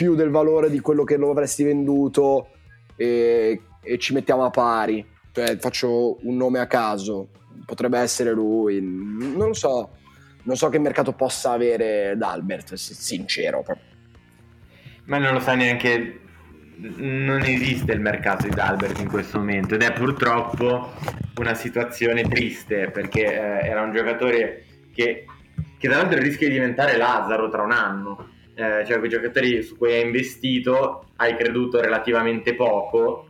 più 0.00 0.14
del 0.14 0.30
valore 0.30 0.70
di 0.70 0.80
quello 0.80 1.04
che 1.04 1.18
lo 1.18 1.30
avresti 1.30 1.62
venduto 1.62 2.48
e, 2.96 3.60
e 3.82 3.98
ci 3.98 4.14
mettiamo 4.14 4.44
a 4.44 4.50
pari 4.50 5.04
cioè 5.32 5.56
faccio 5.58 6.18
un 6.26 6.36
nome 6.36 6.58
a 6.58 6.66
caso, 6.66 7.28
potrebbe 7.64 7.98
essere 7.98 8.32
lui, 8.32 8.80
non 8.80 9.48
lo 9.48 9.54
so, 9.54 9.96
non 10.44 10.56
so 10.56 10.68
che 10.68 10.78
mercato 10.78 11.12
possa 11.12 11.52
avere 11.52 12.14
D'Albert, 12.16 12.74
sincero. 12.74 13.64
Ma 15.04 15.18
non 15.18 15.34
lo 15.34 15.40
sa 15.40 15.54
neanche. 15.54 16.20
Non 16.76 17.42
esiste 17.42 17.92
il 17.92 18.00
mercato 18.00 18.48
di 18.48 18.54
D'Albert 18.54 18.98
in 19.00 19.08
questo 19.08 19.38
momento 19.38 19.74
ed 19.74 19.82
è 19.82 19.92
purtroppo 19.92 20.92
una 21.36 21.52
situazione 21.52 22.22
triste 22.22 22.90
perché 22.90 23.24
eh, 23.24 23.68
era 23.68 23.82
un 23.82 23.92
giocatore 23.92 24.64
che, 24.94 25.26
che 25.76 25.88
tra 25.88 25.98
l'altro 25.98 26.18
rischia 26.18 26.48
di 26.48 26.54
diventare 26.54 26.96
Lazzaro 26.96 27.50
tra 27.50 27.62
un 27.62 27.72
anno. 27.72 28.28
Eh, 28.60 28.84
cioè 28.84 28.98
quei 28.98 29.08
giocatori 29.08 29.62
su 29.62 29.78
cui 29.78 29.90
hai 29.94 30.04
investito, 30.04 31.06
hai 31.16 31.34
creduto 31.34 31.80
relativamente 31.80 32.54
poco, 32.54 33.28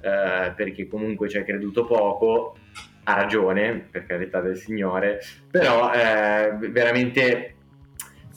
eh, 0.00 0.52
perché 0.56 0.88
comunque 0.88 1.28
ci 1.28 1.36
hai 1.36 1.44
creduto 1.44 1.84
poco, 1.84 2.56
ha 3.04 3.14
ragione, 3.14 3.86
per 3.88 4.04
carità 4.04 4.40
del 4.40 4.56
Signore, 4.56 5.20
però 5.48 5.92
eh, 5.92 6.56
veramente 6.70 7.54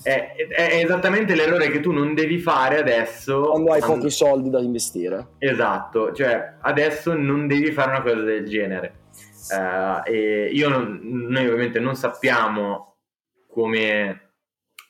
è, 0.04 0.36
è 0.48 0.80
esattamente 0.84 1.34
l'errore 1.34 1.72
che 1.72 1.80
tu 1.80 1.92
non 1.92 2.14
devi 2.14 2.38
fare 2.38 2.78
adesso. 2.78 3.42
Quando 3.50 3.72
hai 3.72 3.80
quando- 3.80 3.98
pochi 4.04 4.12
soldi 4.12 4.52
da 4.52 4.60
investire. 4.60 5.30
Esatto, 5.40 6.14
cioè 6.14 6.54
adesso 6.62 7.16
non 7.16 7.48
devi 7.48 7.72
fare 7.72 7.90
una 7.90 8.02
cosa 8.04 8.22
del 8.22 8.46
genere. 8.46 8.94
Eh, 9.52 10.12
e 10.14 10.50
io 10.54 10.70
non- 10.70 11.00
noi 11.02 11.48
ovviamente 11.48 11.80
non 11.80 11.96
sappiamo 11.96 12.98
come 13.48 14.27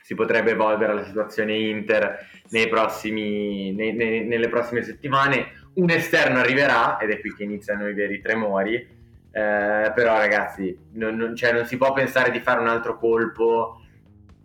si 0.07 0.15
potrebbe 0.15 0.51
evolvere 0.51 0.93
la 0.93 1.03
situazione 1.03 1.57
Inter 1.57 2.29
prossimi, 2.69 3.73
nei- 3.73 3.91
nei- 3.91 4.23
nelle 4.23 4.47
prossime 4.47 4.81
settimane. 4.81 5.47
Un 5.73 5.89
esterno 5.89 6.39
arriverà 6.39 6.97
ed 6.97 7.09
è 7.09 7.19
qui 7.19 7.33
che 7.35 7.43
iniziano 7.43 7.89
i 7.89 7.93
veri 7.93 8.21
tremori. 8.21 8.75
Eh, 8.75 9.91
però 9.93 10.15
ragazzi, 10.17 10.73
non, 10.93 11.17
non- 11.17 11.35
cioè, 11.35 11.51
non 11.51 11.65
si 11.65 11.75
può 11.75 11.91
pensare 11.91 12.31
di 12.31 12.39
fare 12.39 12.61
un 12.61 12.69
altro 12.69 12.97
colpo 12.97 13.81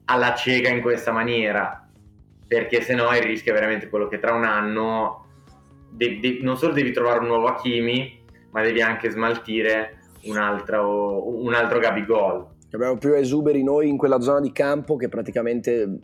alla 0.07 0.35
cieca 0.35 0.69
in 0.69 0.81
questa 0.81 1.13
maniera 1.13 1.89
perché 2.45 2.83
se 2.83 2.95
no 2.97 3.15
il 3.15 3.23
rischio 3.23 3.53
è 3.53 3.55
veramente 3.55 3.89
quello 3.89 4.09
che 4.09 4.19
tra 4.19 4.35
un 4.35 4.43
anno 4.45 5.27
de- 5.91 6.19
de- 6.19 6.39
non 6.43 6.57
solo 6.57 6.73
devi 6.73 6.91
trovare 6.91 7.21
un 7.21 7.27
nuovo 7.27 7.47
Hakimi, 7.47 8.25
ma 8.51 8.63
devi 8.63 8.83
anche 8.83 9.11
smaltire 9.11 9.99
un 10.25 10.39
altro, 10.39 11.41
un 11.41 11.55
altro 11.55 11.79
Gabigol. 11.79 12.51
Abbiamo 12.73 12.97
più 12.97 13.13
esuberi 13.15 13.63
noi 13.63 13.89
in 13.89 13.97
quella 13.97 14.21
zona 14.21 14.41
di 14.41 14.51
campo 14.53 14.97
che 14.97 15.09
praticamente 15.09 15.99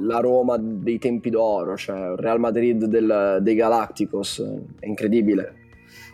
la 0.00 0.18
Roma 0.18 0.56
dei 0.58 0.98
tempi 0.98 1.30
d'oro, 1.30 1.76
cioè 1.76 2.10
il 2.10 2.16
Real 2.16 2.38
Madrid 2.40 2.84
del- 2.84 3.38
dei 3.40 3.54
Galacticos, 3.54 4.44
è 4.80 4.86
incredibile. 4.86 5.64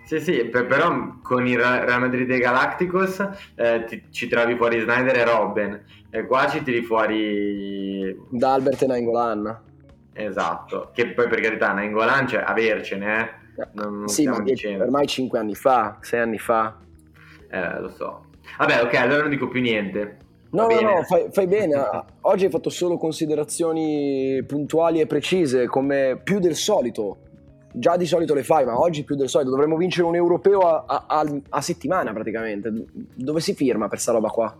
Sì, 0.04 0.20
sì, 0.20 0.44
per- 0.44 0.66
però 0.66 1.16
con 1.22 1.46
il 1.46 1.58
Real 1.58 2.00
Madrid 2.00 2.26
dei 2.28 2.38
Galacticos 2.38 3.26
eh, 3.54 3.84
ti- 3.86 4.04
ci 4.10 4.28
trovi 4.28 4.56
fuori 4.56 4.80
Snyder 4.80 5.16
e 5.16 5.24
Robben, 5.24 5.84
e 6.10 6.26
qua 6.26 6.46
ci 6.48 6.62
tiri 6.62 6.82
fuori 6.82 8.14
D'Albert 8.28 8.82
e 8.82 8.86
Nainggolan. 8.86 9.60
esatto, 10.12 10.90
che 10.92 11.08
poi 11.08 11.28
per 11.28 11.40
carità 11.40 11.72
Nainggolan 11.72 12.26
cioè 12.28 12.42
avercene, 12.46 13.18
eh. 13.20 13.64
Non- 13.74 13.98
non 14.00 14.08
sì, 14.08 14.26
ma 14.26 14.42
ormai 14.78 15.06
5 15.06 15.38
anni 15.38 15.54
fa, 15.54 15.96
6 16.00 16.20
anni 16.20 16.38
fa. 16.38 16.76
Eh, 17.50 17.80
lo 17.80 17.88
so. 17.88 18.24
Vabbè, 18.58 18.82
ok, 18.82 18.94
allora 18.94 19.20
non 19.22 19.30
dico 19.30 19.48
più 19.48 19.60
niente. 19.60 20.16
No, 20.50 20.66
no, 20.66 20.80
no, 20.80 21.02
fai, 21.04 21.26
fai 21.30 21.46
bene. 21.46 21.74
Oggi 22.22 22.44
hai 22.44 22.50
fatto 22.50 22.68
solo 22.70 22.98
considerazioni 22.98 24.42
puntuali 24.46 25.00
e 25.00 25.06
precise, 25.06 25.66
come 25.66 26.18
più 26.22 26.38
del 26.38 26.54
solito. 26.54 27.18
Già 27.74 27.96
di 27.96 28.04
solito 28.04 28.34
le 28.34 28.42
fai, 28.42 28.66
ma 28.66 28.78
oggi 28.78 29.02
più 29.02 29.16
del 29.16 29.30
solito. 29.30 29.50
Dovremmo 29.50 29.76
vincere 29.78 30.06
un 30.06 30.14
europeo 30.14 30.60
a, 30.60 30.84
a- 30.86 31.04
a- 31.08 31.40
a 31.48 31.60
settimana 31.62 32.12
praticamente. 32.12 32.70
Dove 33.14 33.40
si 33.40 33.54
firma 33.54 33.88
per 33.88 33.98
sta 33.98 34.12
roba 34.12 34.28
qua? 34.28 34.54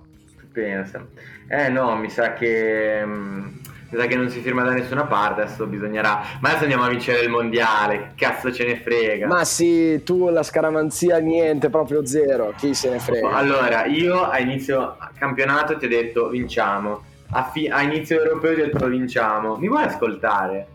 Pensa. 0.51 1.07
Eh 1.49 1.69
no, 1.69 1.95
mi 1.97 2.09
sa 2.09 2.33
che 2.33 3.05
mm, 3.05 3.47
mi 3.93 3.99
sa 3.99 4.07
che 4.07 4.17
non 4.17 4.31
si 4.31 4.41
firma 4.41 4.63
da 4.63 4.71
nessuna 4.71 5.05
parte, 5.05 5.43
adesso 5.43 5.67
bisognerà. 5.67 6.23
Ma 6.41 6.49
adesso 6.49 6.63
andiamo 6.63 6.85
a 6.85 6.89
vincere 6.89 7.21
il 7.21 7.29
mondiale, 7.29 7.99
che 7.99 8.25
cazzo 8.25 8.51
ce 8.51 8.65
ne 8.65 8.77
frega. 8.79 9.27
Ma 9.27 9.45
sì, 9.45 10.03
tu 10.03 10.31
la 10.31 10.43
scaramanzia 10.43 11.19
niente, 11.19 11.69
proprio 11.69 12.07
zero. 12.07 12.55
Chi 12.57 12.73
se 12.73 12.89
ne 12.89 12.99
frega? 12.99 13.29
Allora, 13.29 13.85
io 13.85 14.23
a 14.23 14.39
inizio 14.39 14.97
campionato 15.19 15.77
ti 15.77 15.85
ho 15.85 15.89
detto 15.89 16.29
vinciamo. 16.29 17.03
A, 17.35 17.45
fi- 17.45 17.69
a 17.69 17.83
inizio 17.83 18.19
europeo 18.19 18.55
ti 18.55 18.61
ho 18.63 18.65
detto 18.65 18.87
vinciamo. 18.87 19.57
Mi 19.57 19.69
vuoi 19.69 19.85
ascoltare? 19.85 20.67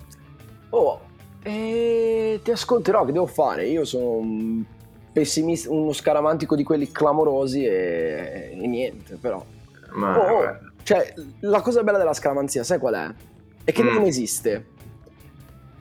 Oh, 0.69 1.01
eh, 1.41 2.39
ti 2.43 2.51
ascolterò, 2.51 3.03
che 3.03 3.13
devo 3.13 3.25
fare? 3.25 3.65
Io 3.65 3.83
sono 3.83 4.11
un 4.11 4.63
pessimista, 5.11 5.71
uno 5.71 5.91
scaramantico 5.91 6.55
di 6.55 6.63
quelli 6.63 6.91
clamorosi 6.91 7.65
e, 7.65 8.51
e 8.53 8.67
niente, 8.67 9.17
però. 9.19 9.43
Ma 9.93 10.19
Oh, 10.19 10.37
oh. 10.43 10.57
Cioè, 10.87 11.13
la 11.41 11.59
cosa 11.59 11.83
bella 11.83 11.97
della 11.97 12.13
scaramanzia, 12.13 12.63
sai 12.63 12.79
qual 12.79 12.93
è? 12.93 13.13
È 13.65 13.73
che 13.73 13.83
Mm. 13.83 13.87
non 13.93 14.03
esiste. 14.03 14.65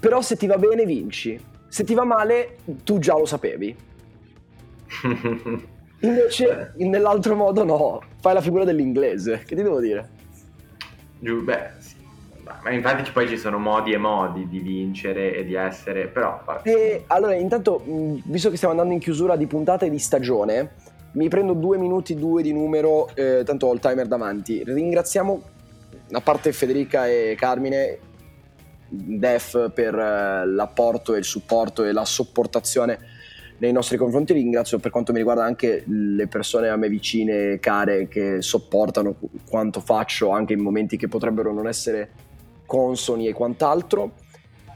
Però 0.01 0.21
se 0.21 0.35
ti 0.37 0.49
va 0.49 0.59
bene, 0.59 0.85
vinci. 0.85 1.41
Se 1.69 1.85
ti 1.85 1.95
va 1.95 2.03
male, 2.03 2.57
tu 2.83 2.99
già 2.99 3.17
lo 3.17 3.25
sapevi. 3.25 3.77
Invece, 6.01 6.73
nell'altro 6.79 7.37
modo, 7.37 7.63
no. 7.65 8.03
Fai 8.21 8.35
la 8.35 8.41
figura 8.41 8.65
dell'inglese. 8.65 9.45
Che 9.47 9.55
ti 9.55 9.63
devo 9.63 9.79
dire? 9.79 10.09
Giù, 11.21 11.45
beh, 11.45 11.71
sì. 11.79 11.95
Ma 12.63 12.71
infatti 12.73 13.09
poi 13.13 13.29
ci 13.29 13.39
sono 13.39 13.59
modi 13.59 13.93
e 13.93 13.99
modi 13.99 14.49
di 14.49 14.59
vincere 14.59 15.37
e 15.37 15.45
di 15.45 15.55
essere, 15.55 16.09
però. 16.09 16.43
E 16.65 17.05
allora, 17.07 17.35
intanto, 17.35 17.81
visto 18.25 18.51
che 18.51 18.57
stiamo 18.57 18.75
andando 18.75 18.93
in 18.93 18.99
chiusura 19.01 19.37
di 19.37 19.47
puntata 19.47 19.87
e 19.87 19.91
di 19.91 20.01
stagione, 20.01 20.73
mi 21.17 21.29
prendo 21.29 21.55
due 21.55 21.79
minuti, 21.79 22.15
due 22.15 22.43
di 22.43 22.53
numero, 22.53 23.09
eh, 23.15 23.43
tanto 23.45 23.67
ho 23.67 23.73
il 23.73 23.81
timer 23.81 24.07
davanti. 24.07 24.63
Ringraziamo, 24.63 25.43
a 26.13 26.21
parte 26.21 26.53
Federica 26.53 27.07
e 27.07 27.35
Carmine, 27.37 27.99
Def 28.89 29.73
per 29.73 29.95
eh, 29.95 30.47
l'apporto 30.47 31.15
e 31.15 31.19
il 31.19 31.25
supporto 31.25 31.85
e 31.85 31.93
la 31.93 32.05
sopportazione 32.05 32.99
nei 33.59 33.73
nostri 33.73 33.97
confronti. 33.97 34.35
Ringrazio 34.35 34.79
per 34.79 34.91
quanto 34.91 35.13
mi 35.13 35.19
riguarda 35.19 35.43
anche 35.43 35.85
le 35.87 36.27
persone 36.29 36.69
a 36.69 36.77
me 36.77 36.89
vicine 36.91 37.53
e 37.53 37.59
care 37.61 38.09
che 38.09 38.43
sopportano 38.43 39.15
qu- 39.15 39.31
quanto 39.49 39.81
faccio 39.81 40.31
anche 40.31 40.53
in 40.53 40.61
momenti 40.61 40.99
che 40.99 41.09
potrebbero 41.09 41.51
non 41.53 41.67
essere 41.67 42.11
consoni 42.67 43.27
e 43.27 43.33
quant'altro. 43.33 44.13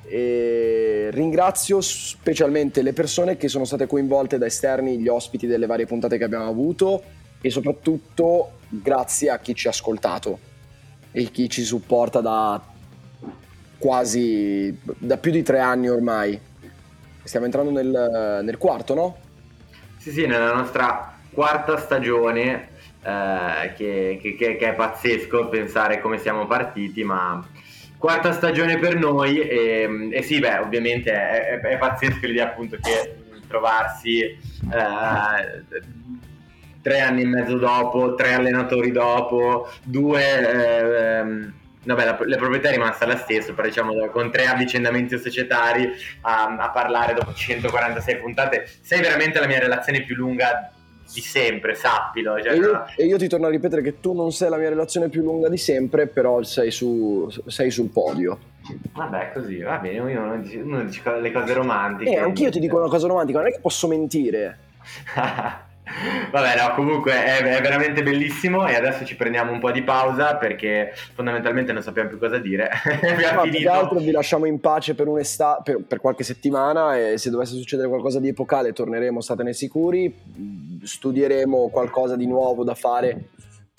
E 0.09 0.70
ringrazio 1.11 1.81
specialmente 1.81 2.83
le 2.83 2.93
persone 2.93 3.37
che 3.37 3.49
sono 3.49 3.65
state 3.65 3.87
coinvolte 3.87 4.39
da 4.39 4.47
esterni, 4.47 4.99
gli 4.99 5.09
ospiti 5.09 5.47
delle 5.47 5.67
varie 5.67 5.87
puntate 5.87 6.19
che 6.19 6.25
abbiamo 6.25 6.49
avuto 6.49 7.03
e 7.41 7.51
soprattutto 7.51 8.59
grazie 8.69 9.31
a 9.31 9.39
chi 9.39 9.55
ci 9.55 9.67
ha 9.67 9.71
ascoltato 9.71 10.39
e 11.13 11.25
chi 11.31 11.49
ci 11.49 11.63
supporta 11.63 12.21
da 12.21 12.61
quasi 13.79 14.79
da 14.83 15.17
più 15.17 15.31
di 15.31 15.43
tre 15.43 15.59
anni 15.61 15.89
ormai. 15.89 16.39
Stiamo 17.23 17.47
entrando 17.47 17.71
nel, 17.71 18.41
nel 18.45 18.59
quarto, 18.59 18.95
no? 18.95 19.17
Sì, 19.99 20.11
sì, 20.13 20.27
nella 20.27 20.53
nostra 20.53 21.17
quarta 21.33 21.77
stagione, 21.79 22.69
eh, 23.03 23.73
che, 23.77 24.19
che- 24.21 24.35
che- 24.35 24.57
che 24.57 24.69
è 24.71 24.75
pazzesco 24.75 25.49
pensare 25.49 26.01
come 26.01 26.19
siamo 26.19 26.47
partiti, 26.47 27.05
ma 27.05 27.47
quarta 28.01 28.33
stagione 28.33 28.79
per 28.79 28.97
noi 28.97 29.39
e, 29.39 30.09
e 30.11 30.23
sì, 30.23 30.41
beh, 30.41 30.59
ovviamente 30.59 31.13
è, 31.13 31.59
è- 31.59 31.61
è 31.61 31.79
pazzesco 31.79 32.27
l'idea 32.27 32.47
appunto 32.47 32.79
che 32.81 33.15
trovarsi 33.47 34.21
eh, 34.23 34.39
tre 36.83 37.01
anni 37.01 37.23
e 37.23 37.27
mezzo 37.27 37.59
dopo, 37.59 38.15
tre 38.15 38.33
allenatori 38.33 38.91
dopo, 38.91 39.69
due... 39.85 41.19
ehm, 41.19 41.55
Vabbè, 41.83 42.05
la, 42.05 42.19
la 42.27 42.37
proprietà 42.37 42.69
è 42.69 42.73
rimasta 42.73 43.07
la 43.07 43.17
stessa, 43.17 43.55
però 43.55 43.67
diciamo 43.67 43.95
con 44.11 44.31
tre 44.31 44.45
avvicendamenti 44.47 45.19
societari 45.19 45.91
a, 46.21 46.55
a 46.59 46.71
parlare 46.71 47.15
dopo 47.15 47.33
146 47.33 48.19
puntate. 48.19 48.71
Sei 48.83 49.01
veramente 49.01 49.41
la 49.41 49.47
mia 49.47 49.59
relazione 49.59 50.03
più 50.03 50.15
lunga 50.15 50.71
di 51.13 51.21
sempre, 51.21 51.75
sappilo. 51.75 52.41
Cioè, 52.41 52.53
E 52.53 52.57
io, 52.57 52.73
no? 52.73 52.87
e 52.97 53.05
io 53.05 53.19
ti 53.19 53.29
torno 53.29 53.47
a 53.47 53.51
ripetere 53.51 53.83
che 53.83 54.01
tu 54.01 54.13
non 54.15 54.33
sei 54.33 54.49
la 54.51 54.57
mia 54.57 54.69
relazione 54.69 55.09
più 55.09 55.23
lunga 55.23 55.49
di 55.49 55.57
sempre, 55.59 56.07
però 56.07 56.43
sei, 56.43 56.71
su, 56.71 57.29
sei 57.47 57.71
sul 57.71 57.89
podio. 57.89 58.39
Vabbè, 58.93 59.33
così, 59.33 59.59
va 59.61 59.79
bene, 59.79 59.99
uno 59.99 60.37
dice, 60.39 60.59
uno 60.59 60.85
dice 60.85 61.03
le 61.21 61.33
cose 61.33 61.53
romantiche. 61.53 62.11
Eh, 62.11 62.19
anch'io 62.19 62.51
ti 62.51 62.61
dico 62.61 62.79
una 62.79 62.89
cosa 62.89 63.07
romantica, 63.07 63.39
non 63.39 63.49
è 63.49 63.53
che 63.53 63.61
posso 63.61 63.89
mentire. 63.89 64.59
Vabbè, 66.31 66.57
no, 66.57 66.75
comunque 66.75 67.13
è, 67.13 67.43
è, 67.43 67.61
veramente 67.61 68.03
bellissimo 68.03 68.67
e 68.67 68.75
adesso 68.75 69.05
ci 69.05 69.17
prendiamo 69.17 69.53
un 69.53 69.59
po' 69.59 69.71
di 69.71 69.83
pausa 69.83 70.37
perché 70.37 70.93
fondamentalmente 71.15 71.73
non 71.73 71.83
sappiamo 71.83 72.09
più 72.09 72.19
cosa 72.19 72.39
dire. 72.39 72.71
no, 73.35 73.43
più 73.43 73.53
che 73.53 73.69
altro 73.69 73.99
vi 73.99 74.11
lasciamo 74.11 74.47
in 74.47 74.61
pace 74.61 74.95
per, 74.95 75.09
per, 75.63 75.83
per, 75.87 76.01
qualche 76.01 76.25
settimana 76.25 76.97
e 76.97 77.19
se 77.19 77.31
dovesse 77.31 77.55
succedere 77.55 77.89
qualcosa 77.89 78.21
di 78.21 78.29
epocale 78.29 78.73
torneremo, 78.73 79.21
statene 79.21 79.53
sicuri, 79.53 80.15
studieremo 80.83 81.69
qualcosa 81.69 82.17
di 82.17 82.27
nuovo 82.27 82.65
da 82.65 82.75
fare 82.75 83.25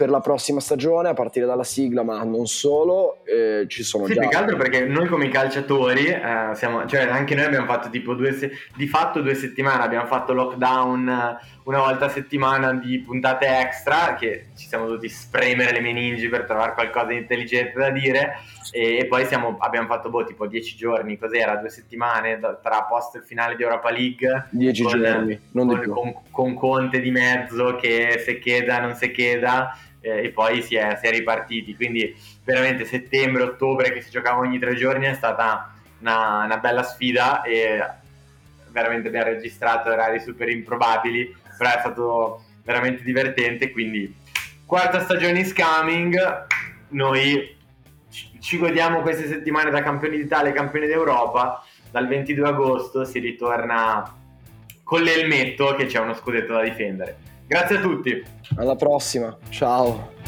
per 0.02 0.10
la 0.10 0.20
prossima 0.20 0.60
stagione 0.60 1.10
a 1.10 1.14
partire 1.14 1.46
dalla 1.46 1.64
sigla, 1.64 2.02
ma 2.02 2.24
non 2.24 2.48
solo, 2.48 3.24
eh, 3.24 3.66
ci 3.68 3.84
sono 3.84 4.08
sì, 4.08 4.16
già. 4.16 4.22
Più 4.22 4.30
che 4.30 4.36
altro 4.36 4.58
perché 4.58 4.86
noi 4.86 5.08
come 5.08 5.30
calciatori, 5.30 6.08
eh, 6.08 6.56
siamo, 6.56 6.88
cioè 6.88 7.02
anche 7.02 7.36
noi 7.36 7.46
abbiamo 7.46 7.68
fatto 7.68 7.88
tipo 7.92 8.16
due, 8.16 8.34
se- 8.34 8.52
di 8.76 8.88
fatto 8.88 9.22
due 9.22 9.36
settimane, 9.36 9.84
abbiamo 9.84 10.08
fatto 10.08 10.34
lockdown 10.34 11.38
una 11.72 11.80
volta 11.80 12.06
a 12.06 12.10
settimana 12.10 12.74
di 12.74 13.00
puntate 13.00 13.48
extra, 13.48 14.16
che 14.16 14.48
ci 14.58 14.68
siamo 14.68 14.86
dovuti 14.86 15.08
spremere 15.08 15.72
le 15.72 15.80
meningi 15.80 16.28
per 16.28 16.44
trovare 16.44 16.74
qualcosa 16.74 17.08
di 17.08 17.18
intelligente 17.18 17.80
da 17.80 17.90
dire, 17.90 18.40
e, 18.72 18.98
e 18.98 19.06
poi 19.06 19.26
siamo, 19.26 19.56
abbiamo 19.58 19.88
fatto 19.88 20.10
boh, 20.10 20.26
tipo 20.26 20.48
dieci 20.48 20.76
giorni, 20.76 21.18
cos'era, 21.18 21.56
due 21.56 21.70
settimane 21.70 22.40
tra 22.40 22.84
post 22.84 23.16
il 23.16 23.24
finale 23.24 23.56
di 23.56 23.64
Europa 23.64 23.90
League. 23.90 24.48
Dieci 24.50 24.84
con, 24.84 25.02
giorni, 25.02 25.40
non 25.52 25.68
con, 25.68 25.76
di 25.76 25.82
più. 25.82 25.94
Con, 25.94 26.14
con 26.30 26.54
Conte 26.56 27.00
di 27.00 27.12
mezzo 27.12 27.78
che 27.78 28.22
se 28.24 28.38
cheda 28.40 28.80
non 28.80 28.96
se 28.96 29.12
cheda 29.12 29.78
eh, 30.02 30.26
e 30.26 30.30
poi 30.32 30.62
si 30.62 30.76
è, 30.76 30.98
si 31.00 31.08
è, 31.08 31.12
ripartiti. 31.12 31.76
Quindi 31.76 32.14
veramente 32.44 32.84
settembre, 32.84 33.44
ottobre 33.44 33.94
che 33.94 34.02
si 34.02 34.10
giocava 34.10 34.40
ogni 34.40 34.60
tre 34.60 34.76
giorni 34.76 35.06
è 35.06 35.14
stata 35.14 35.74
una, 36.00 36.44
una 36.44 36.58
bella 36.58 36.84
sfida 36.84 37.44
e 37.44 38.00
veramente 38.72 39.10
abbiamo 39.10 39.28
registrato 39.28 39.90
orari 39.90 40.20
super 40.20 40.50
improbabili, 40.50 41.36
però 41.62 41.76
è 41.76 41.80
stato 41.80 42.44
veramente 42.64 43.04
divertente. 43.04 43.70
Quindi 43.70 44.12
quarta 44.66 45.00
stagione 45.02 45.42
is 45.42 45.54
coming, 45.54 46.18
noi 46.90 47.56
ci 48.40 48.58
godiamo 48.58 49.02
queste 49.02 49.28
settimane 49.28 49.70
da 49.70 49.84
campioni 49.84 50.18
d'Italia 50.18 50.50
e 50.50 50.54
campioni 50.54 50.88
d'Europa. 50.88 51.64
Dal 51.92 52.08
22 52.08 52.48
agosto 52.48 53.06
si 53.06 53.20
ritorna 53.20 54.12
con 54.82 55.02
l'elmetto 55.04 55.76
che 55.76 55.86
c'è 55.86 56.00
uno 56.00 56.16
scudetto 56.16 56.54
da 56.54 56.64
difendere. 56.64 57.18
Grazie 57.46 57.78
a 57.78 57.82
tutti. 57.82 58.24
Alla 58.56 58.76
prossima. 58.76 59.38
Ciao. 59.50 60.21